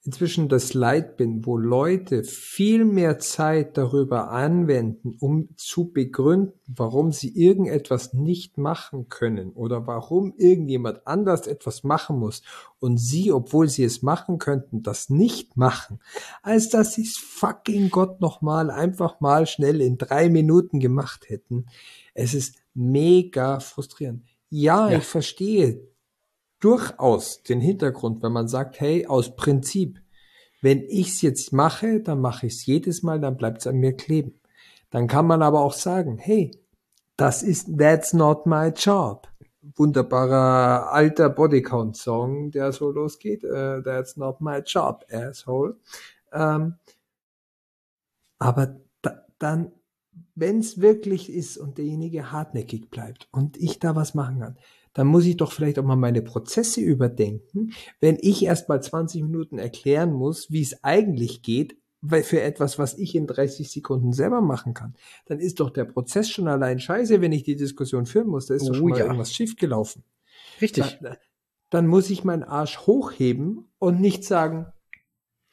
[0.07, 7.11] inzwischen das Leid bin, wo Leute viel mehr Zeit darüber anwenden, um zu begründen, warum
[7.11, 12.41] sie irgendetwas nicht machen können oder warum irgendjemand anders etwas machen muss
[12.79, 15.99] und sie, obwohl sie es machen könnten, das nicht machen,
[16.41, 21.65] als dass sie es fucking Gott nochmal einfach mal schnell in drei Minuten gemacht hätten.
[22.13, 24.23] Es ist mega frustrierend.
[24.49, 24.99] Ja, ja.
[24.99, 25.81] ich verstehe
[26.59, 29.99] durchaus den Hintergrund, wenn man sagt, hey, aus Prinzip,
[30.61, 34.39] wenn ich's jetzt mache, dann mache ich's jedes Mal, dann bleibt's an mir kleben.
[34.89, 36.51] Dann kann man aber auch sagen, hey,
[37.17, 39.27] das ist That's not my job.
[39.75, 43.43] Wunderbarer alter Bodycount-Song, der so losgeht.
[43.43, 45.75] Uh, that's not my job, asshole.
[46.31, 46.75] Ähm,
[48.39, 49.71] aber da, dann,
[50.35, 54.57] es wirklich ist und derjenige hartnäckig bleibt und ich da was machen kann,
[54.97, 57.71] dann muss ich doch vielleicht auch mal meine Prozesse überdenken.
[57.99, 62.79] Wenn ich erst mal 20 Minuten erklären muss, wie es eigentlich geht, weil für etwas,
[62.79, 64.95] was ich in 30 Sekunden selber machen kann,
[65.27, 68.47] dann ist doch der Prozess schon allein scheiße, wenn ich die Diskussion führen muss.
[68.47, 69.05] Da ist oh, doch schon mal ja.
[69.05, 70.03] irgendwas schiefgelaufen.
[70.61, 70.97] Richtig.
[70.99, 71.15] Da,
[71.69, 74.65] dann muss ich meinen Arsch hochheben und nicht sagen,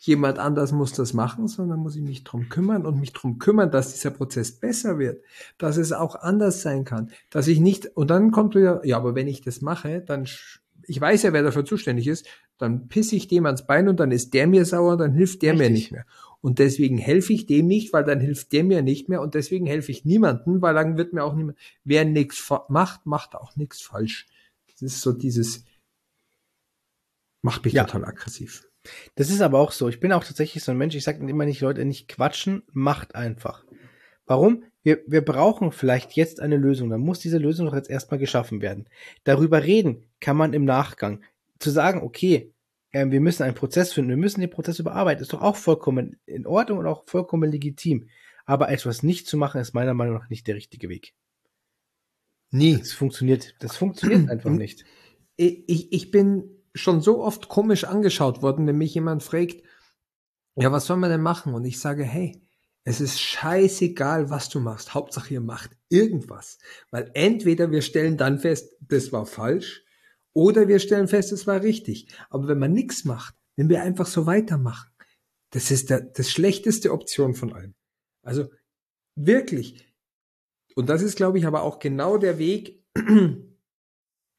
[0.07, 3.70] jemand anders muss das machen, sondern muss ich mich drum kümmern und mich drum kümmern,
[3.70, 5.22] dass dieser Prozess besser wird,
[5.57, 9.14] dass es auch anders sein kann, dass ich nicht, und dann kommt wieder, ja, aber
[9.14, 10.28] wenn ich das mache, dann,
[10.86, 12.26] ich weiß ja, wer dafür zuständig ist,
[12.59, 15.52] dann pisse ich dem ans Bein und dann ist der mir sauer, dann hilft der
[15.52, 15.68] Richtig.
[15.68, 16.05] mir nicht mehr.
[16.42, 19.64] Und deswegen helfe ich dem nicht, weil dann hilft der mir nicht mehr und deswegen
[19.64, 23.80] helfe ich niemanden, weil dann wird mir auch niemand, wer nichts macht, macht auch nichts
[23.80, 24.26] falsch.
[24.70, 25.64] Das ist so dieses,
[27.40, 27.84] macht mich ja.
[27.84, 28.68] total aggressiv.
[29.14, 29.89] Das ist aber auch so.
[29.89, 33.14] Ich bin auch tatsächlich so ein Mensch, ich sage immer nicht, Leute, nicht quatschen, macht
[33.14, 33.64] einfach.
[34.26, 34.64] Warum?
[34.82, 36.91] Wir, wir brauchen vielleicht jetzt eine Lösung.
[36.91, 38.89] Dann muss diese Lösung doch jetzt erstmal geschaffen werden.
[39.24, 41.22] Darüber reden kann man im Nachgang.
[41.59, 42.53] Zu sagen, okay,
[42.93, 46.16] äh, wir müssen einen Prozess finden, wir müssen den Prozess überarbeiten, ist doch auch vollkommen
[46.26, 48.09] in Ordnung und auch vollkommen legitim.
[48.47, 51.14] Aber etwas nicht zu machen, ist meiner Meinung nach nicht der richtige Weg.
[52.51, 52.78] Nie.
[52.78, 54.85] Das funktioniert, das funktioniert einfach nicht.
[55.37, 59.62] Ich, ich bin schon so oft komisch angeschaut worden, wenn mich jemand fragt,
[60.57, 61.55] ja, was soll man denn machen?
[61.55, 62.41] Und ich sage, hey,
[62.85, 64.95] es ist scheißegal, was du machst.
[64.95, 66.59] Hauptsache, ihr macht irgendwas.
[66.91, 69.83] Weil entweder wir stellen dann fest, das war falsch,
[70.35, 72.09] oder wir stellen fest, es war richtig.
[72.29, 74.91] Aber wenn man nichts macht, wenn wir einfach so weitermachen,
[75.51, 77.75] das ist der, das schlechteste Option von allem.
[78.22, 78.51] Also
[79.14, 79.87] wirklich.
[80.75, 82.85] Und das ist, glaube ich, aber auch genau der Weg,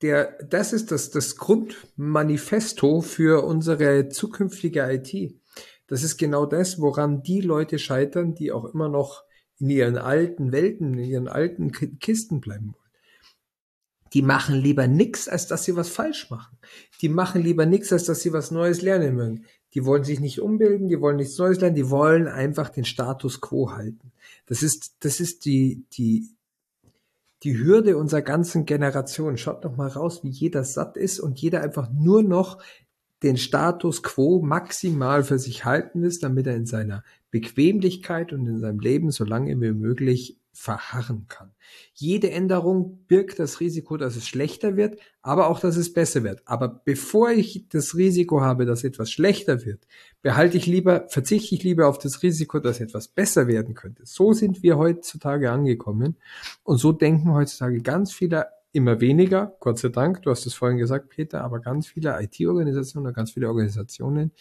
[0.05, 5.35] der, das ist das, das Grundmanifesto für unsere zukünftige IT.
[5.87, 9.23] Das ist genau das, woran die Leute scheitern, die auch immer noch
[9.57, 12.85] in ihren alten Welten, in ihren alten Kisten bleiben wollen.
[14.13, 16.57] Die machen lieber nix, als dass sie was falsch machen.
[17.01, 19.45] Die machen lieber nix, als dass sie was Neues lernen mögen.
[19.73, 23.41] Die wollen sich nicht umbilden, die wollen nichts Neues lernen, die wollen einfach den Status
[23.41, 24.11] quo halten.
[24.45, 26.34] Das ist, das ist die, die,
[27.43, 29.37] die Hürde unserer ganzen Generation.
[29.37, 32.61] Schaut doch mal raus, wie jeder satt ist und jeder einfach nur noch
[33.23, 38.59] den Status quo maximal für sich halten will, damit er in seiner Bequemlichkeit und in
[38.59, 41.51] seinem Leben so lange wie möglich verharren kann.
[41.93, 46.41] Jede Änderung birgt das Risiko, dass es schlechter wird, aber auch, dass es besser wird.
[46.45, 49.85] Aber bevor ich das Risiko habe, dass etwas schlechter wird,
[50.21, 54.03] behalte ich lieber, verzichte ich lieber auf das Risiko, dass etwas besser werden könnte.
[54.05, 56.15] So sind wir heutzutage angekommen
[56.63, 60.77] und so denken heutzutage ganz viele immer weniger, Gott sei Dank, du hast es vorhin
[60.77, 64.31] gesagt, Peter, aber ganz viele IT-Organisationen oder ganz viele Organisationen,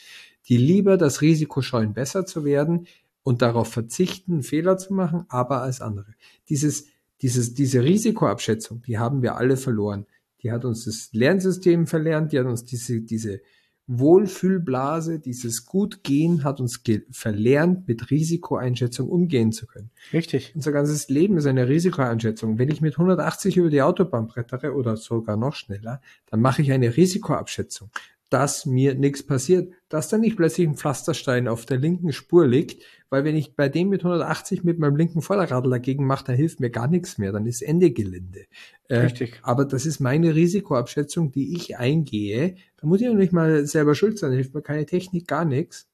[0.49, 2.87] die lieber das Risiko scheuen, besser zu werden,
[3.25, 6.15] und darauf verzichten, Fehler zu machen, aber als andere.
[6.49, 6.87] Dieses,
[7.23, 10.07] dieses, diese Risikoabschätzung, die haben wir alle verloren.
[10.43, 13.41] Die hat uns das Lernsystem verlernt, die hat uns diese, diese
[13.87, 19.91] Wohlfühlblase, dieses Gutgehen hat uns verlernt, mit Risikoeinschätzung umgehen zu können.
[20.13, 20.53] Richtig.
[20.55, 22.59] Unser ganzes Leben ist eine Risikoeinschätzung.
[22.59, 26.01] Wenn ich mit 180 über die Autobahn brettere oder sogar noch schneller,
[26.31, 27.91] dann mache ich eine Risikoabschätzung
[28.35, 32.83] dass mir nichts passiert, dass da nicht plötzlich ein Pflasterstein auf der linken Spur liegt,
[33.15, 36.59] weil wenn ich bei dem mit 180 mit meinem linken Vorderradl dagegen mache, da hilft
[36.59, 38.47] mir gar nichts mehr, dann ist Ende Gelände.
[38.89, 39.39] Äh, Richtig.
[39.45, 42.57] aber das ist meine Risikoabschätzung, die ich eingehe.
[42.77, 45.45] Da muss ich noch nicht mal selber schuld sein, da hilft mir keine Technik, gar
[45.45, 45.87] nichts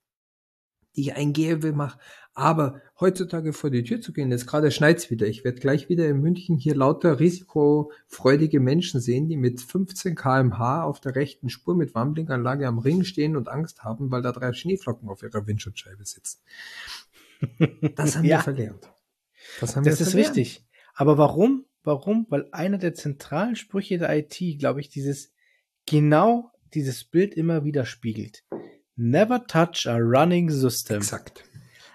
[0.96, 1.98] die ich eingehe, will, mach.
[2.34, 5.26] Aber heutzutage vor die Tür zu gehen, jetzt gerade schneit's wieder.
[5.26, 10.82] Ich werde gleich wieder in München hier lauter risikofreudige Menschen sehen, die mit 15 kmh
[10.82, 14.52] auf der rechten Spur mit Warnblinkanlage am Ring stehen und Angst haben, weil da drei
[14.52, 16.38] Schneeflocken auf ihrer Windschutzscheibe sitzen.
[17.96, 18.38] Das haben ja.
[18.38, 18.90] wir verlernt.
[19.60, 20.36] Das, haben das wir ist verlernt.
[20.36, 20.66] richtig.
[20.94, 21.66] Aber warum?
[21.82, 22.26] Warum?
[22.28, 25.32] Weil einer der zentralen Sprüche der IT, glaube ich, dieses
[25.86, 28.44] genau dieses Bild immer widerspiegelt.
[28.96, 30.98] Never touch a running system.
[30.98, 31.44] Exakt.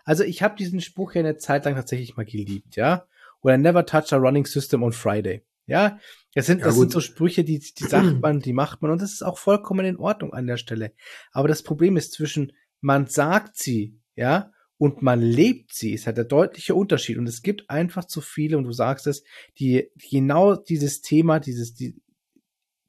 [0.03, 3.07] Also ich habe diesen Spruch ja eine Zeit lang tatsächlich mal geliebt, ja.
[3.41, 5.43] Oder never touch a running system on Friday.
[5.67, 5.99] Ja,
[6.33, 9.01] das sind, ja, das sind so Sprüche, die, die sagt man, die macht man und
[9.01, 10.93] das ist auch vollkommen in Ordnung an der Stelle.
[11.31, 16.17] Aber das Problem ist zwischen man sagt sie, ja, und man lebt sie, ist halt
[16.17, 17.17] der deutliche Unterschied.
[17.17, 19.23] Und es gibt einfach zu viele, und du sagst es,
[19.57, 21.95] die, genau dieses Thema, dieses, die,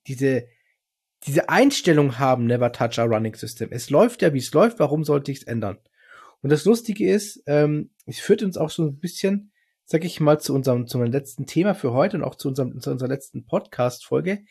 [0.06, 0.46] diese
[1.26, 3.68] diese Einstellung haben, never touch a running system.
[3.72, 5.78] Es läuft ja, wie es läuft, warum sollte ich es ändern?
[6.42, 9.50] Und das Lustige ist, ähm, es führt uns auch so ein bisschen,
[9.84, 12.80] sag ich mal, zu unserem, zu unserem letzten Thema für heute und auch zu, unserem,
[12.80, 14.44] zu unserer letzten Podcast-Folge.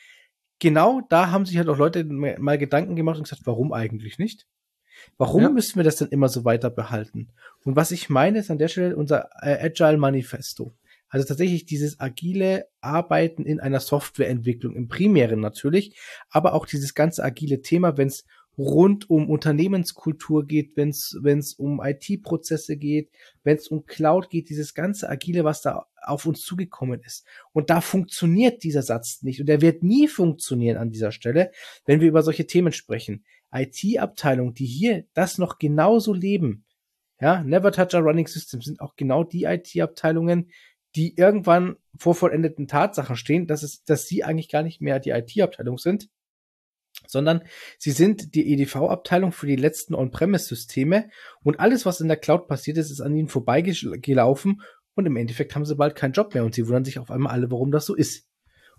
[0.59, 4.45] Genau da haben sich halt auch Leute mal Gedanken gemacht und gesagt, warum eigentlich nicht?
[5.17, 5.49] Warum ja.
[5.49, 7.29] müssen wir das denn immer so weiter behalten?
[7.63, 10.73] Und was ich meine, ist an der Stelle unser äh, Agile Manifesto.
[11.09, 15.97] Also tatsächlich dieses agile Arbeiten in einer Softwareentwicklung im Primären natürlich,
[16.29, 18.25] aber auch dieses ganze agile Thema, wenn es
[18.57, 23.09] rund um Unternehmenskultur geht, wenn es um IT-Prozesse geht,
[23.43, 27.25] wenn es um Cloud geht, dieses ganze agile, was da auf uns zugekommen ist.
[27.51, 31.51] Und da funktioniert dieser Satz nicht und der wird nie funktionieren an dieser Stelle,
[31.85, 33.25] wenn wir über solche Themen sprechen.
[33.51, 36.65] IT-Abteilungen, die hier das noch genauso leben,
[37.19, 40.51] ja, Never Touch a Running System sind auch genau die IT-Abteilungen,
[40.95, 45.11] die irgendwann vor vollendeten Tatsachen stehen, dass es, dass sie eigentlich gar nicht mehr die
[45.11, 46.09] IT-Abteilung sind,
[47.07, 47.43] sondern
[47.77, 51.09] sie sind die EDV-Abteilung für die letzten On-Premise-Systeme
[51.43, 54.61] und alles, was in der Cloud passiert ist, ist an ihnen vorbeigelaufen
[54.95, 57.33] und im Endeffekt haben sie bald keinen Job mehr und sie wundern sich auf einmal
[57.33, 58.27] alle, warum das so ist.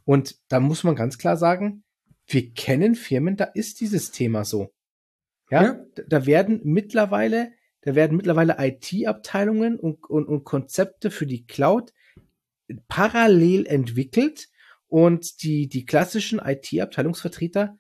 [0.05, 1.85] Und da muss man ganz klar sagen,
[2.27, 4.73] wir kennen Firmen, da ist dieses Thema so.
[5.51, 5.87] Ja, ja.
[6.09, 7.53] da werden mittlerweile,
[7.83, 11.93] da werden mittlerweile IT-Abteilungen und, und, und Konzepte für die Cloud
[12.89, 14.49] parallel entwickelt
[14.89, 17.79] und die, die klassischen IT-Abteilungsvertreter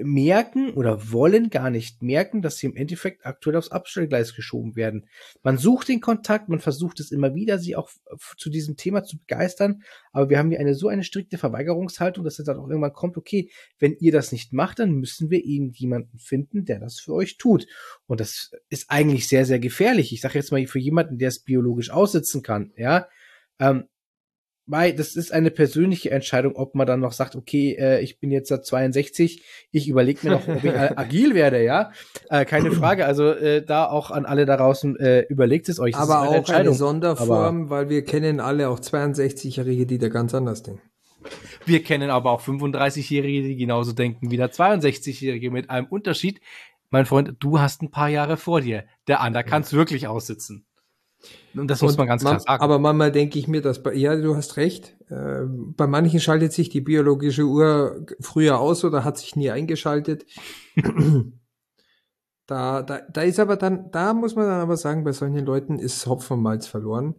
[0.00, 5.06] merken oder wollen gar nicht merken, dass sie im Endeffekt aktuell aufs Abstellgleis geschoben werden.
[5.42, 7.90] Man sucht den Kontakt, man versucht es immer wieder, sie auch
[8.36, 9.82] zu diesem Thema zu begeistern,
[10.12, 13.16] aber wir haben hier eine so eine strikte Verweigerungshaltung, dass es dann auch irgendwann kommt,
[13.16, 17.36] okay, wenn ihr das nicht macht, dann müssen wir irgendjemanden finden, der das für euch
[17.36, 17.66] tut.
[18.06, 20.12] Und das ist eigentlich sehr, sehr gefährlich.
[20.12, 23.08] Ich sage jetzt mal für jemanden, der es biologisch aussitzen kann, ja,
[23.58, 23.84] ähm,
[24.68, 28.30] weil das ist eine persönliche Entscheidung, ob man dann noch sagt, okay, äh, ich bin
[28.30, 29.42] jetzt 62,
[29.72, 31.90] ich überlege mir noch, ob ich agil werde, ja.
[32.28, 33.06] Äh, keine Frage.
[33.06, 35.92] Also äh, da auch an alle da draußen, äh, überlegt es euch.
[35.92, 40.08] Das aber eine auch eine Sonderform, aber weil wir kennen alle auch 62-Jährige, die da
[40.08, 40.82] ganz anders denken.
[41.64, 46.40] Wir kennen aber auch 35-Jährige, die genauso denken wie der 62-Jährige mit einem Unterschied.
[46.90, 48.84] Mein Freund, du hast ein paar Jahre vor dir.
[49.08, 50.67] Der andere kann es wirklich aussitzen.
[51.54, 52.62] Und das muss man ganz man, klar sagen.
[52.62, 54.96] Aber manchmal denke ich mir, dass bei, ja, du hast recht.
[55.08, 60.24] Äh, bei manchen schaltet sich die biologische Uhr früher aus oder hat sich nie eingeschaltet.
[62.46, 65.78] da, da, da ist aber dann, da muss man dann aber sagen, bei solchen Leuten
[65.78, 67.14] ist Hopfen und Malz verloren.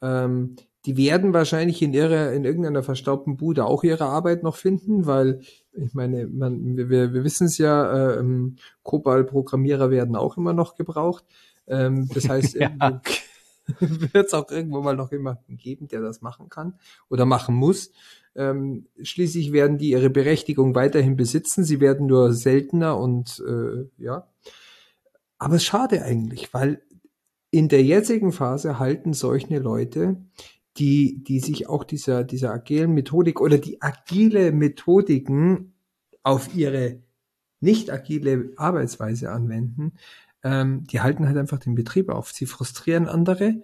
[0.00, 5.06] Ähm, die werden wahrscheinlich in ihrer, in irgendeiner verstaubten Bude auch ihre Arbeit noch finden,
[5.06, 5.40] weil
[5.72, 8.24] ich meine, man, wir, wir wissen es ja, äh,
[8.82, 11.24] Kobol-Programmierer werden auch immer noch gebraucht.
[11.68, 12.70] Ähm, das heißt, ja.
[13.80, 16.74] wird es auch irgendwo mal noch jemanden geben, der das machen kann
[17.08, 17.92] oder machen muss.
[18.34, 21.64] Ähm, schließlich werden die ihre Berechtigung weiterhin besitzen.
[21.64, 24.28] Sie werden nur seltener und äh, ja.
[25.38, 26.82] Aber schade eigentlich, weil
[27.50, 30.16] in der jetzigen Phase halten solche Leute,
[30.78, 35.74] die, die sich auch dieser, dieser agilen Methodik oder die agile Methodiken
[36.22, 37.02] auf ihre
[37.60, 39.92] nicht agile Arbeitsweise anwenden,
[40.42, 42.32] ähm, die halten halt einfach den Betrieb auf.
[42.32, 43.62] Sie frustrieren andere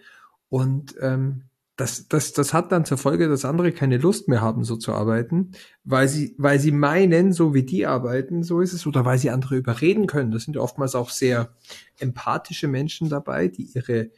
[0.49, 1.45] und ähm,
[1.79, 4.93] das, das, das hat dann zur Folge, dass andere keine Lust mehr haben, so zu
[4.93, 5.53] arbeiten,
[5.85, 9.31] weil sie, weil sie meinen, so wie die arbeiten, so ist es, oder weil sie
[9.31, 10.33] andere überreden können.
[10.33, 11.55] Das sind ja oftmals auch sehr
[12.01, 14.11] empathische Menschen dabei, die ihre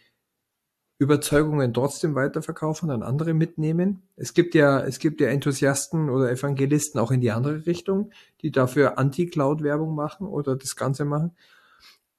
[0.99, 4.03] Überzeugungen trotzdem weiterverkaufen, an andere mitnehmen.
[4.17, 8.51] Es gibt ja, es gibt ja Enthusiasten oder Evangelisten auch in die andere Richtung, die
[8.51, 11.33] dafür Anti-Cloud-Werbung machen oder das Ganze machen.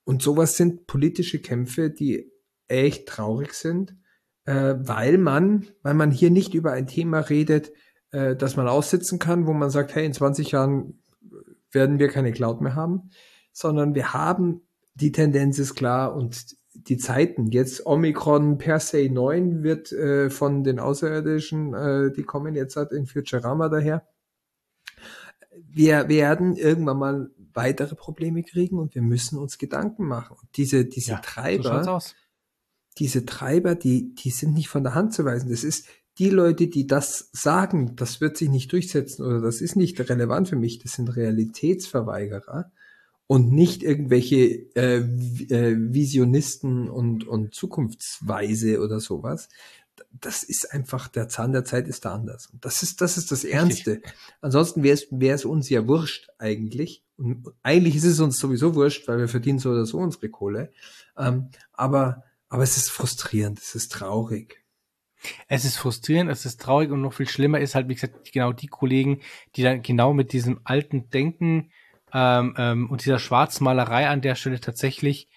[0.04, 2.32] Und sowas sind politische Kämpfe, die
[2.68, 3.96] echt traurig sind,
[4.44, 7.72] äh, weil man, weil man hier nicht über ein Thema redet,
[8.10, 11.02] äh, das man aussitzen kann, wo man sagt, hey, in 20 Jahren
[11.70, 13.10] werden wir keine Cloud mehr haben,
[13.52, 14.62] sondern wir haben,
[14.94, 20.64] die Tendenz ist klar und die Zeiten, jetzt Omikron per se 9 wird äh, von
[20.64, 24.06] den Außerirdischen, äh, die kommen jetzt halt in Futurama daher.
[25.68, 30.36] Wir werden irgendwann mal weitere Probleme kriegen und wir müssen uns Gedanken machen.
[30.40, 31.98] Und diese, diese ja, Treiber, so
[32.98, 35.50] diese Treiber, die, die sind nicht von der Hand zu weisen.
[35.50, 35.86] Das ist
[36.18, 40.48] die Leute, die das sagen, das wird sich nicht durchsetzen oder das ist nicht relevant
[40.48, 40.78] für mich.
[40.78, 42.70] Das sind Realitätsverweigerer
[43.26, 44.36] und nicht irgendwelche
[44.76, 49.48] äh, äh, Visionisten und, und Zukunftsweise oder sowas,
[50.10, 52.46] das ist einfach, der Zahn der Zeit ist da anders.
[52.46, 53.92] Und das ist, das ist das Ernste.
[53.92, 54.14] Richtig.
[54.40, 57.02] Ansonsten wäre es, wäre es uns ja wurscht eigentlich.
[57.16, 60.72] Und eigentlich ist es uns sowieso wurscht, weil wir verdienen so oder so unsere Kohle.
[61.16, 64.62] Ähm, aber, aber es ist frustrierend, es ist traurig.
[65.48, 68.52] Es ist frustrierend, es ist traurig und noch viel schlimmer ist halt, wie gesagt, genau
[68.52, 69.20] die Kollegen,
[69.54, 71.70] die dann genau mit diesem alten Denken
[72.12, 75.28] ähm, ähm, und dieser Schwarzmalerei an der Stelle tatsächlich,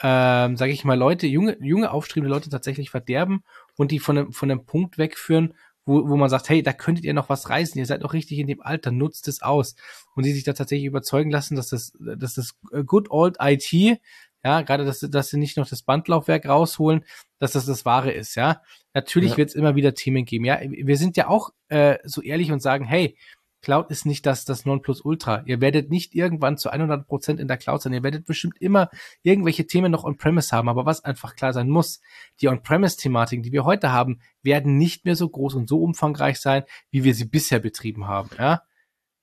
[0.00, 3.42] ähm, sage ich mal, Leute, junge, junge aufstrebende Leute tatsächlich verderben
[3.76, 5.54] und die von einem, von einem Punkt wegführen,
[5.86, 8.38] wo, wo man sagt, hey, da könntet ihr noch was reißen, ihr seid noch richtig
[8.38, 9.76] in dem Alter, nutzt es aus.
[10.14, 12.54] Und die sich da tatsächlich überzeugen lassen, dass das, dass das
[12.86, 13.98] Good Old IT,
[14.44, 17.04] ja, gerade dass, dass sie nicht noch das Bandlaufwerk rausholen,
[17.38, 18.62] dass das das Wahre ist, ja.
[18.92, 19.36] Natürlich ja.
[19.38, 20.60] wird es immer wieder Themen geben, ja.
[20.62, 23.16] Wir sind ja auch äh, so ehrlich und sagen, hey,
[23.64, 25.42] Cloud ist nicht das, das Nonplusultra.
[25.46, 27.94] Ihr werdet nicht irgendwann zu 100 Prozent in der Cloud sein.
[27.94, 28.90] Ihr werdet bestimmt immer
[29.22, 30.68] irgendwelche Themen noch on-premise haben.
[30.68, 32.00] Aber was einfach klar sein muss,
[32.40, 36.64] die on-premise-Thematiken, die wir heute haben, werden nicht mehr so groß und so umfangreich sein,
[36.90, 38.28] wie wir sie bisher betrieben haben.
[38.38, 38.62] Ja,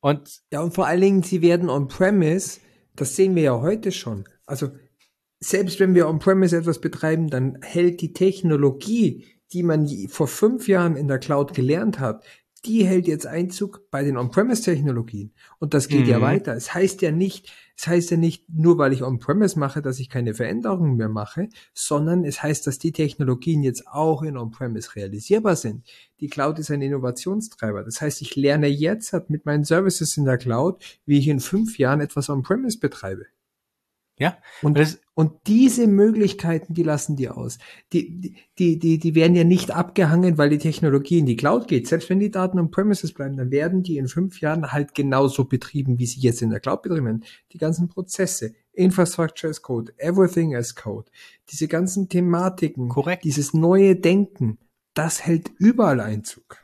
[0.01, 2.59] und, ja, und vor allen Dingen, sie werden on-premise,
[2.95, 4.25] das sehen wir ja heute schon.
[4.47, 4.71] Also,
[5.39, 10.95] selbst wenn wir on-premise etwas betreiben, dann hält die Technologie, die man vor fünf Jahren
[10.95, 12.23] in der Cloud gelernt hat,
[12.65, 15.33] die hält jetzt Einzug bei den On-Premise-Technologien.
[15.59, 16.11] Und das geht mhm.
[16.11, 16.55] ja weiter.
[16.55, 20.09] Es heißt ja nicht, es heißt ja nicht nur, weil ich On-Premise mache, dass ich
[20.09, 25.55] keine Veränderungen mehr mache, sondern es heißt, dass die Technologien jetzt auch in On-Premise realisierbar
[25.55, 25.85] sind.
[26.19, 27.83] Die Cloud ist ein Innovationstreiber.
[27.83, 31.79] Das heißt, ich lerne jetzt mit meinen Services in der Cloud, wie ich in fünf
[31.79, 33.25] Jahren etwas On-Premise betreibe.
[34.21, 34.37] Ja.
[34.61, 34.79] Und,
[35.15, 37.57] und diese Möglichkeiten, die lassen die aus.
[37.91, 41.87] Die, die, die, die werden ja nicht abgehangen, weil die Technologie in die Cloud geht.
[41.87, 45.45] Selbst wenn die Daten on Premises bleiben, dann werden die in fünf Jahren halt genauso
[45.45, 47.25] betrieben, wie sie jetzt in der Cloud betrieben werden.
[47.51, 51.09] Die ganzen Prozesse, Infrastructure as Code, Everything as Code,
[51.49, 53.23] diese ganzen Thematiken, Korrekt.
[53.23, 54.59] dieses neue Denken,
[54.93, 56.59] das hält überall Einzug.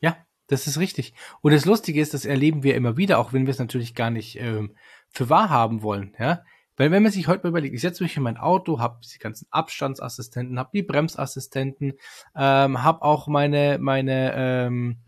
[0.00, 0.16] Ja,
[0.46, 1.12] das ist richtig.
[1.42, 4.10] Und das Lustige ist, das erleben wir immer wieder, auch wenn wir es natürlich gar
[4.10, 4.74] nicht ähm,
[5.10, 6.16] für wahr haben wollen.
[6.18, 6.42] Ja,
[6.78, 9.18] weil wenn man sich heute mal überlegt, ich setze mich in mein Auto, habe die
[9.18, 11.94] ganzen Abstandsassistenten, habe die Bremsassistenten,
[12.34, 14.98] ähm, habe auch meine meine ähm,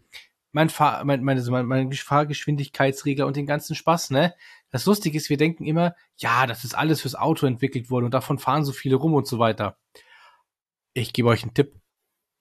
[0.52, 4.34] mein Fahr mein, meine, meine, meine Fahrgeschwindigkeitsregler und den ganzen Spaß, ne?
[4.70, 8.14] Das Lustige ist, wir denken immer, ja, das ist alles fürs Auto entwickelt worden und
[8.14, 9.78] davon fahren so viele rum und so weiter.
[10.92, 11.74] Ich gebe euch einen Tipp.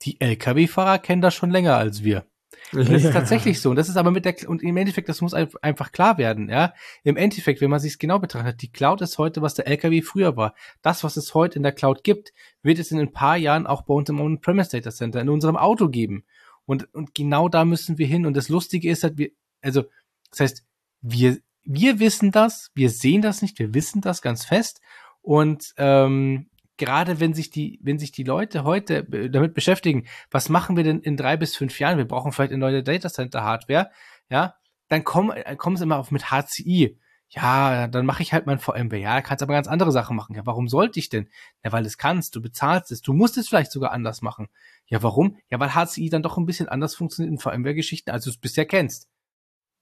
[0.04, 2.26] Die LKW-Fahrer kennen das schon länger als wir.
[2.72, 3.72] Das ist tatsächlich so.
[3.72, 6.74] Und das ist aber mit der, und im Endeffekt, das muss einfach klar werden, ja.
[7.04, 10.02] Im Endeffekt, wenn man sich es genau betrachtet, die Cloud ist heute, was der LKW
[10.02, 10.54] früher war.
[10.82, 12.32] Das, was es heute in der Cloud gibt,
[12.62, 15.58] wird es in ein paar Jahren auch bei uns im On-Premise Data Center in unserem
[15.58, 16.24] Auto geben.
[16.66, 18.26] Und, und genau da müssen wir hin.
[18.26, 19.32] Und das Lustige ist halt, wir,
[19.62, 19.84] also,
[20.30, 20.66] das heißt,
[21.02, 24.82] wir, wir wissen das, wir sehen das nicht, wir wissen das ganz fest.
[25.22, 26.50] Und ähm,
[26.80, 31.02] gerade wenn sich die, wenn sich die Leute heute damit beschäftigen, was machen wir denn
[31.02, 31.98] in drei bis fünf Jahren?
[31.98, 33.92] Wir brauchen vielleicht eine neue Data Center Hardware,
[34.30, 34.56] ja,
[34.88, 36.98] dann kommen, äh, kommen sie immer auf mit HCI.
[37.32, 38.98] Ja, dann mache ich halt mein VMware.
[38.98, 40.36] Ja, kannst aber ganz andere Sachen machen.
[40.36, 41.30] Ja, warum sollte ich denn?
[41.64, 44.48] Ja, weil es kannst, du bezahlst es, du musst es vielleicht sogar anders machen.
[44.88, 45.38] Ja, warum?
[45.52, 48.66] Ja, weil HCI dann doch ein bisschen anders funktioniert in VMware-Geschichten, als du es bisher
[48.66, 49.08] kennst.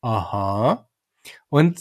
[0.01, 0.89] Aha.
[1.47, 1.79] Und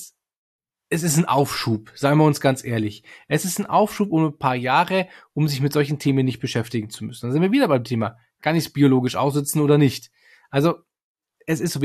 [0.89, 3.03] es ist ein Aufschub, seien wir uns ganz ehrlich.
[3.29, 6.91] Es ist ein Aufschub um ein paar Jahre, um sich mit solchen Themen nicht beschäftigen
[6.91, 7.27] zu müssen.
[7.27, 10.11] Dann sind wir wieder beim Thema, kann ich es biologisch aussitzen oder nicht?
[10.51, 10.77] Also,
[11.49, 11.81] es ist so,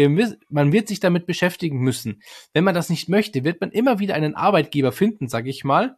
[0.49, 2.22] man wird sich damit beschäftigen müssen.
[2.54, 5.97] Wenn man das nicht möchte, wird man immer wieder einen Arbeitgeber finden, sage ich mal,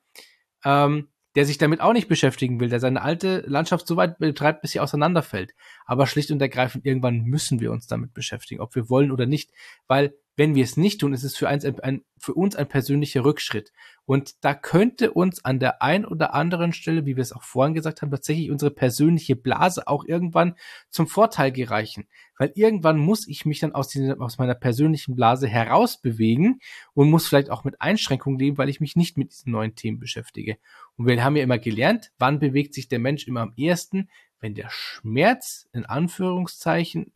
[0.66, 4.62] ähm, der sich damit auch nicht beschäftigen will, der seine alte Landschaft so weit betreibt,
[4.62, 5.54] bis sie auseinanderfällt.
[5.86, 9.52] Aber schlicht und ergreifend, irgendwann müssen wir uns damit beschäftigen, ob wir wollen oder nicht,
[9.88, 13.24] weil wenn wir es nicht tun, ist es für, eins ein, für uns ein persönlicher
[13.24, 13.72] Rückschritt.
[14.06, 17.74] Und da könnte uns an der ein oder anderen Stelle, wie wir es auch vorhin
[17.74, 20.56] gesagt haben, tatsächlich unsere persönliche Blase auch irgendwann
[20.90, 22.08] zum Vorteil gereichen.
[22.38, 26.60] Weil irgendwann muss ich mich dann aus, dieser, aus meiner persönlichen Blase herausbewegen
[26.94, 30.00] und muss vielleicht auch mit Einschränkungen leben, weil ich mich nicht mit diesen neuen Themen
[30.00, 30.58] beschäftige.
[30.98, 34.56] Und wir haben ja immer gelernt, wann bewegt sich der Mensch immer am ersten, wenn
[34.56, 37.14] der Schmerz in Anführungszeichen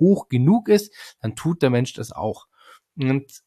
[0.00, 2.46] hoch genug ist, dann tut der Mensch das auch.
[2.96, 3.42] Und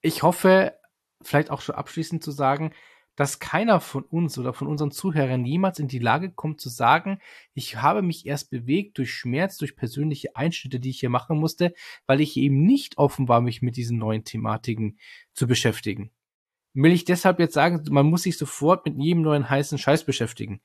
[0.00, 0.74] ich hoffe,
[1.22, 2.72] vielleicht auch schon abschließend zu sagen,
[3.18, 7.18] dass keiner von uns oder von unseren Zuhörern jemals in die Lage kommt zu sagen,
[7.52, 11.74] ich habe mich erst bewegt durch Schmerz, durch persönliche Einschnitte, die ich hier machen musste,
[12.06, 15.00] weil ich eben nicht offen war, mich mit diesen neuen Thematiken
[15.32, 16.12] zu beschäftigen.
[16.74, 20.60] Will ich deshalb jetzt sagen, man muss sich sofort mit jedem neuen heißen Scheiß beschäftigen.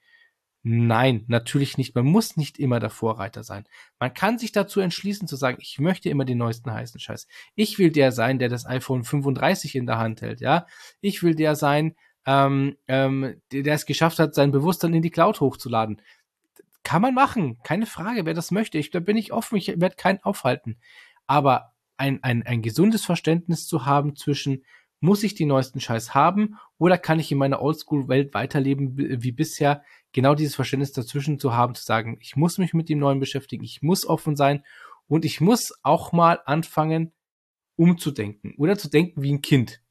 [0.65, 1.93] Nein, natürlich nicht.
[1.93, 3.65] Man muss nicht immer der Vorreiter sein.
[3.99, 7.27] Man kann sich dazu entschließen zu sagen, ich möchte immer den neuesten heißen Scheiß.
[7.55, 10.65] Ich will der sein, der das iPhone 35 in der Hand hält, ja.
[11.01, 11.95] Ich will der sein,
[12.25, 16.01] ähm, ähm, der, der es geschafft hat, sein Bewusstsein in die Cloud hochzuladen.
[16.83, 18.77] Kann man machen, keine Frage, wer das möchte.
[18.77, 20.79] Ich, da bin ich offen, ich werde keinen aufhalten.
[21.27, 24.63] Aber ein, ein, ein gesundes Verständnis zu haben zwischen,
[25.01, 29.83] muss ich die neuesten Scheiß haben oder kann ich in meiner Oldschool-Welt weiterleben wie bisher?
[30.13, 33.63] Genau dieses Verständnis dazwischen zu haben, zu sagen, ich muss mich mit dem Neuen beschäftigen,
[33.63, 34.63] ich muss offen sein
[35.07, 37.11] und ich muss auch mal anfangen,
[37.75, 39.81] umzudenken oder zu denken wie ein Kind.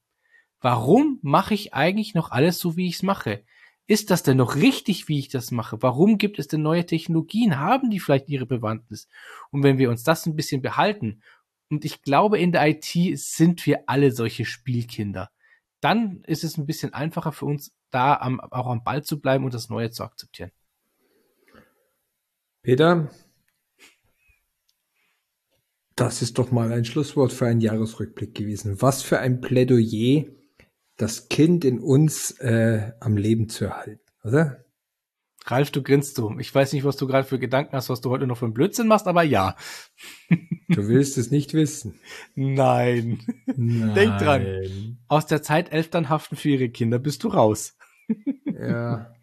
[0.61, 3.43] Warum mache ich eigentlich noch alles so, wie ich es mache?
[3.85, 5.81] Ist das denn noch richtig, wie ich das mache?
[5.81, 7.59] Warum gibt es denn neue Technologien?
[7.59, 9.09] Haben die vielleicht ihre Bewandtnis?
[9.51, 11.21] Und wenn wir uns das ein bisschen behalten,
[11.69, 15.31] und ich glaube, in der IT sind wir alle solche Spielkinder,
[15.81, 19.45] dann ist es ein bisschen einfacher für uns, da am, auch am Ball zu bleiben
[19.45, 20.51] und das Neue zu akzeptieren.
[22.61, 23.09] Peter,
[25.95, 28.81] das ist doch mal ein Schlusswort für einen Jahresrückblick gewesen.
[28.81, 30.25] Was für ein Plädoyer
[30.97, 34.63] das Kind in uns äh, am Leben zu erhalten, oder?
[35.45, 36.37] Ralf, du grinst so.
[36.39, 38.53] Ich weiß nicht, was du gerade für Gedanken hast, was du heute noch für einen
[38.53, 39.57] Blödsinn machst, aber ja.
[40.69, 41.99] Du willst es nicht wissen.
[42.33, 43.19] Nein.
[43.45, 43.93] Nein.
[43.93, 44.97] Denk dran.
[45.09, 47.75] Aus der Zeit Elternhaften für ihre Kinder bist du raus.
[48.45, 49.13] Ja.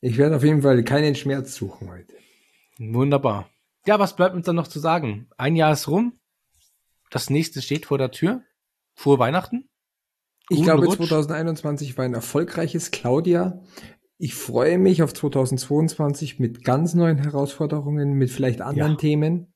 [0.00, 2.14] Ich werde auf jeden Fall keinen Schmerz suchen heute.
[2.78, 3.50] Wunderbar.
[3.86, 5.28] Ja, was bleibt uns dann noch zu sagen?
[5.36, 6.12] Ein Jahr ist rum.
[7.10, 8.42] Das nächste steht vor der Tür.
[8.94, 9.68] Frohe Weihnachten.
[10.50, 10.96] Ich glaube, Rutsch.
[10.96, 13.60] 2021 war ein erfolgreiches Claudia.
[14.18, 18.98] Ich freue mich auf 2022 mit ganz neuen Herausforderungen, mit vielleicht anderen ja.
[18.98, 19.54] Themen.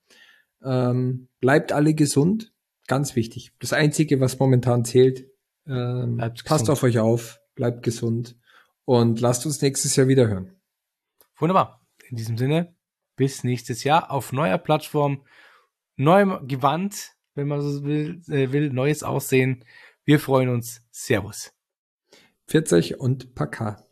[0.63, 2.53] Ähm, bleibt alle gesund.
[2.87, 3.53] Ganz wichtig.
[3.59, 5.27] Das Einzige, was momentan zählt.
[5.67, 7.41] Ähm, passt auf euch auf.
[7.55, 8.37] Bleibt gesund.
[8.85, 10.61] Und lasst uns nächstes Jahr wieder hören.
[11.37, 11.81] Wunderbar.
[12.09, 12.75] In diesem Sinne,
[13.17, 15.25] bis nächstes Jahr auf neuer Plattform,
[15.97, 19.65] neuem Gewand, wenn man so will, äh, will neues Aussehen.
[20.05, 20.83] Wir freuen uns.
[20.91, 21.53] Servus.
[22.49, 23.87] 40 und Paka.